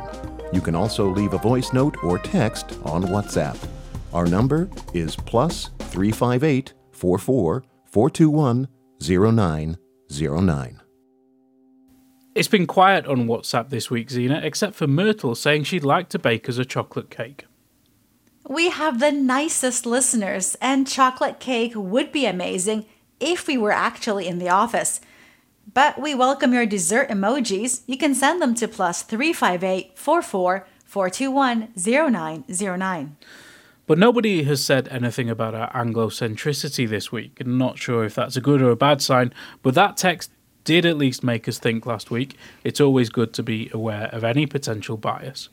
You 0.53 0.61
can 0.61 0.75
also 0.75 1.09
leave 1.09 1.35
a 1.35 1.39
voice 1.39 1.73
note 1.73 1.97
or 2.03 2.19
text 2.19 2.79
on 2.85 3.05
WhatsApp. 3.05 3.57
Our 4.13 4.27
number 4.27 4.69
is 4.93 5.15
plus 5.15 5.71
358 5.79 6.75
44 6.91 7.65
421 7.87 8.69
0909. 9.01 10.83
It's 12.35 12.49
been 12.49 12.67
quiet 12.67 13.07
on 13.07 13.27
WhatsApp 13.27 13.69
this 13.71 13.89
week, 13.89 14.11
Zena, 14.11 14.41
except 14.43 14.75
for 14.75 14.89
Myrtle 14.89 15.37
saying 15.37 15.65
she'd 15.65 15.85
like 15.85 16.09
to 16.09 16.19
bake 16.19 16.49
us 16.49 16.59
a 16.59 16.65
chocolate 16.65 17.11
cake. 17.11 17.45
We 18.49 18.71
have 18.71 18.99
the 18.99 19.13
nicest 19.13 19.87
listeners, 19.87 20.57
and 20.61 20.89
chocolate 20.89 21.39
cake 21.39 21.75
would 21.77 22.11
be 22.11 22.27
amazing 22.27 22.87
if 23.21 23.47
we 23.47 23.57
were 23.57 23.71
actually 23.71 24.27
in 24.27 24.39
the 24.39 24.49
office. 24.49 25.01
But 25.73 26.01
we 26.01 26.15
welcome 26.15 26.53
your 26.53 26.67
dessert 26.67 27.09
emojis. 27.09 27.83
You 27.87 27.97
can 27.97 28.15
send 28.15 28.43
them 28.43 28.55
to 28.57 28.69
plus 28.69 29.03
358 29.03 29.99
44 29.99 30.67
421 30.85 31.69
0909. 31.77 33.17
But 33.87 33.99
nobody 33.99 34.45
has 34.45 34.63
said 34.63 34.89
anything 34.89 35.29
about 35.29 35.55
our 35.55 35.73
Anglocentricity 35.73 36.89
this 36.89 37.11
week. 37.11 37.45
Not 37.45 37.79
sure 37.79 38.05
if 38.05 38.15
that's 38.15 38.37
a 38.37 38.41
good 38.41 38.63
or 38.63 38.71
a 38.71 38.77
bad 38.77 39.03
sign, 39.03 39.33
but 39.63 39.75
that 39.75 39.97
text 39.97 40.31
did 40.65 40.87
at 40.87 40.97
least 40.97 41.25
make 41.25 41.49
us 41.49 41.59
think 41.59 41.87
last 41.87 42.11
week. 42.11 42.37
It's 42.65 42.81
always 42.81 43.09
good 43.09 43.33
to 43.35 43.43
be 43.43 43.71
aware 43.73 44.09
of 44.13 44.25
any 44.25 44.47
potential 44.47 44.97
bias. 44.97 45.49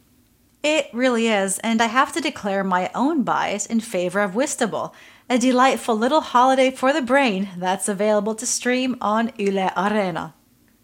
It 0.61 0.89
really 0.93 1.27
is, 1.29 1.57
and 1.59 1.81
I 1.81 1.85
have 1.85 2.11
to 2.13 2.21
declare 2.21 2.63
my 2.63 2.91
own 2.93 3.23
bias 3.23 3.65
in 3.65 3.79
favor 3.79 4.19
of 4.19 4.35
Whitstable 4.35 4.93
a 5.29 5.37
delightful 5.37 5.95
little 5.95 6.21
holiday 6.21 6.71
for 6.71 6.91
the 6.91 7.03
brain 7.03 7.49
that's 7.55 7.87
available 7.87 8.33
to 8.33 8.47
stream 8.47 8.97
on 8.99 9.31
Yle 9.37 9.69
Areena. 9.77 10.33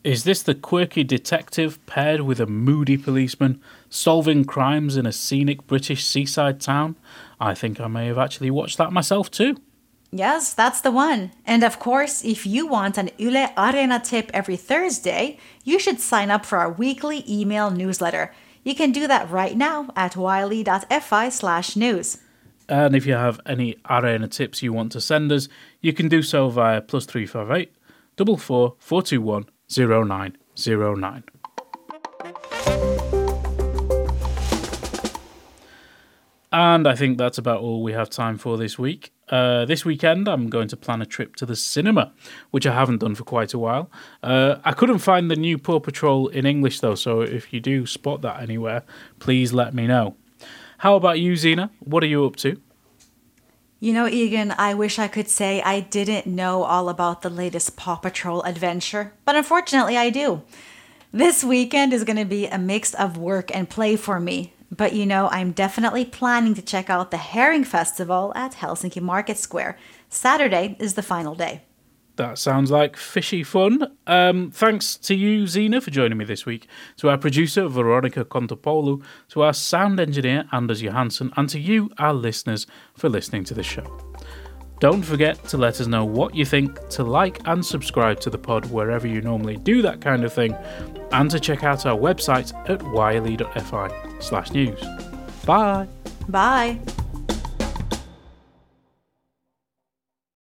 Is 0.03 0.23
this 0.23 0.43
the 0.43 0.53
quirky 0.53 1.03
detective 1.03 1.83
paired 1.87 2.21
with 2.21 2.39
a 2.39 2.45
moody 2.45 2.95
policeman 2.95 3.59
solving 3.89 4.45
crimes 4.45 4.97
in 4.97 5.07
a 5.07 5.11
scenic 5.11 5.65
British 5.65 6.05
seaside 6.05 6.61
town? 6.61 6.95
I 7.39 7.55
think 7.55 7.81
I 7.81 7.87
may 7.87 8.05
have 8.05 8.19
actually 8.19 8.51
watched 8.51 8.77
that 8.77 8.93
myself 8.93 9.31
too. 9.31 9.57
Yes, 10.11 10.53
that's 10.53 10.79
the 10.79 10.91
one. 10.91 11.31
And 11.43 11.63
of 11.63 11.79
course, 11.79 12.23
if 12.23 12.45
you 12.45 12.67
want 12.67 12.99
an 12.99 13.09
Yle 13.17 13.49
Areena 13.57 14.03
tip 14.03 14.29
every 14.31 14.57
Thursday, 14.57 15.39
you 15.63 15.79
should 15.79 15.99
sign 15.99 16.29
up 16.29 16.45
for 16.45 16.59
our 16.59 16.71
weekly 16.71 17.23
email 17.27 17.71
newsletter. 17.71 18.31
You 18.63 18.75
can 18.75 18.91
do 18.91 19.07
that 19.07 19.31
right 19.31 19.57
now 19.57 19.89
at 19.95 20.15
yle.fi 20.15 21.29
slash 21.29 21.75
news. 21.75 22.19
And 22.67 22.95
if 22.95 23.05
you 23.05 23.13
have 23.13 23.39
any 23.45 23.75
Areena 23.85 24.29
tips 24.29 24.63
you 24.63 24.73
want 24.73 24.91
to 24.93 25.01
send 25.01 25.31
us, 25.31 25.47
you 25.81 25.93
can 25.93 26.07
do 26.07 26.21
so 26.21 26.49
via 26.49 26.81
plus 26.81 27.05
three 27.05 27.25
five 27.25 27.51
eight 27.51 27.73
double 28.15 28.37
four 28.37 28.75
four 28.79 29.01
two 29.01 29.21
one 29.21 29.45
zero 29.71 30.03
nine 30.03 30.37
zero 30.57 30.95
nine. 30.95 31.23
And 36.51 36.87
I 36.87 36.95
think 36.95 37.17
that's 37.17 37.37
about 37.37 37.59
all 37.59 37.83
we 37.83 37.91
have 37.91 38.09
time 38.09 38.37
for 38.37 38.57
this 38.57 38.79
week. 38.79 39.11
Uh, 39.27 39.65
this 39.65 39.83
weekend, 39.83 40.27
I'm 40.27 40.49
going 40.49 40.69
to 40.69 40.77
plan 40.77 41.01
a 41.01 41.05
trip 41.05 41.35
to 41.35 41.45
the 41.45 41.55
cinema, 41.55 42.13
which 42.51 42.65
I 42.65 42.73
haven't 42.73 42.99
done 42.99 43.13
for 43.15 43.25
quite 43.25 43.53
a 43.53 43.59
while. 43.59 43.91
Uh, 44.23 44.55
I 44.63 44.71
couldn't 44.71 44.99
find 44.99 45.29
the 45.29 45.35
new 45.35 45.57
Paw 45.57 45.81
Patrol 45.81 46.29
in 46.29 46.45
English, 46.45 46.79
though, 46.79 46.95
so 46.95 47.21
if 47.21 47.51
you 47.51 47.59
do 47.59 47.85
spot 47.85 48.21
that 48.21 48.41
anywhere, 48.41 48.83
please 49.19 49.51
let 49.51 49.73
me 49.73 49.85
know. 49.85 50.15
How 50.85 50.95
about 50.95 51.19
you, 51.19 51.35
Zena? 51.35 51.71
What 51.79 52.03
are 52.03 52.05
you 52.05 52.27
up 52.27 52.35
to? 52.35 52.61
You 53.79 53.91
know, 53.91 54.07
Egan, 54.07 54.53
I 54.55 54.75
wish 54.75 54.99
I 54.99 55.07
could 55.07 55.27
say 55.27 55.59
I 55.63 55.79
didn't 55.79 56.27
know 56.27 56.61
all 56.61 56.89
about 56.89 57.23
the 57.23 57.29
latest 57.31 57.75
Paw 57.75 57.95
Patrol 57.95 58.43
adventure, 58.43 59.11
but 59.25 59.35
unfortunately 59.35 59.97
I 59.97 60.11
do. 60.11 60.43
This 61.11 61.43
weekend 61.43 61.91
is 61.91 62.03
going 62.03 62.17
to 62.17 62.23
be 62.23 62.45
a 62.45 62.59
mix 62.59 62.93
of 62.93 63.17
work 63.17 63.49
and 63.51 63.67
play 63.67 63.95
for 63.95 64.19
me, 64.19 64.53
but 64.69 64.93
you 64.93 65.07
know, 65.07 65.27
I'm 65.29 65.53
definitely 65.53 66.05
planning 66.05 66.53
to 66.53 66.61
check 66.61 66.87
out 66.87 67.09
the 67.09 67.17
Herring 67.17 67.63
Festival 67.63 68.31
at 68.35 68.57
Helsinki 68.57 69.01
Market 69.01 69.39
Square. 69.39 69.79
Saturday 70.07 70.77
is 70.79 70.93
the 70.93 71.01
final 71.01 71.33
day. 71.33 71.63
That 72.17 72.37
sounds 72.37 72.71
like 72.71 72.95
fishy 72.95 73.43
fun. 73.43 73.97
Um, 74.07 74.49
thanks 74.49 74.95
to 74.97 75.15
you, 75.15 75.47
Zena, 75.47 75.81
for 75.81 75.91
joining 75.91 76.17
me 76.17 76.23
this 76.25 76.45
week, 76.45 76.67
to 76.97 77.09
our 77.09 77.17
producer, 77.17 77.67
Veronica 77.67 78.23
Kontopoulou, 78.23 79.03
to 79.29 79.41
our 79.41 79.53
sound 79.53 79.99
engineer, 79.99 80.45
Anders 80.53 80.81
Johansson, 80.81 81.33
and 81.35 81.49
to 81.49 81.59
you, 81.59 81.89
our 81.97 82.13
listeners, 82.13 82.67
for 82.93 83.09
listening 83.09 83.43
to 83.45 83.53
the 83.53 83.63
show. 83.63 83.85
Don't 84.79 85.03
forget 85.03 85.43
to 85.45 85.57
let 85.57 85.79
us 85.81 85.87
know 85.87 86.05
what 86.05 86.35
you 86.35 86.45
think, 86.45 86.87
to 86.89 87.03
like 87.03 87.45
and 87.47 87.65
subscribe 87.65 88.19
to 88.21 88.29
the 88.29 88.37
pod 88.37 88.69
wherever 88.71 89.07
you 89.07 89.21
normally 89.21 89.57
do 89.57 89.81
that 89.81 90.01
kind 90.01 90.23
of 90.23 90.33
thing, 90.33 90.55
and 91.11 91.29
to 91.31 91.39
check 91.39 91.63
out 91.63 91.85
our 91.85 91.97
website 91.97 92.53
at 92.69 92.81
yle.fi 92.81 94.19
slash 94.19 94.51
news. 94.51 94.81
Bye! 95.45 95.87
Bye! 96.29 96.79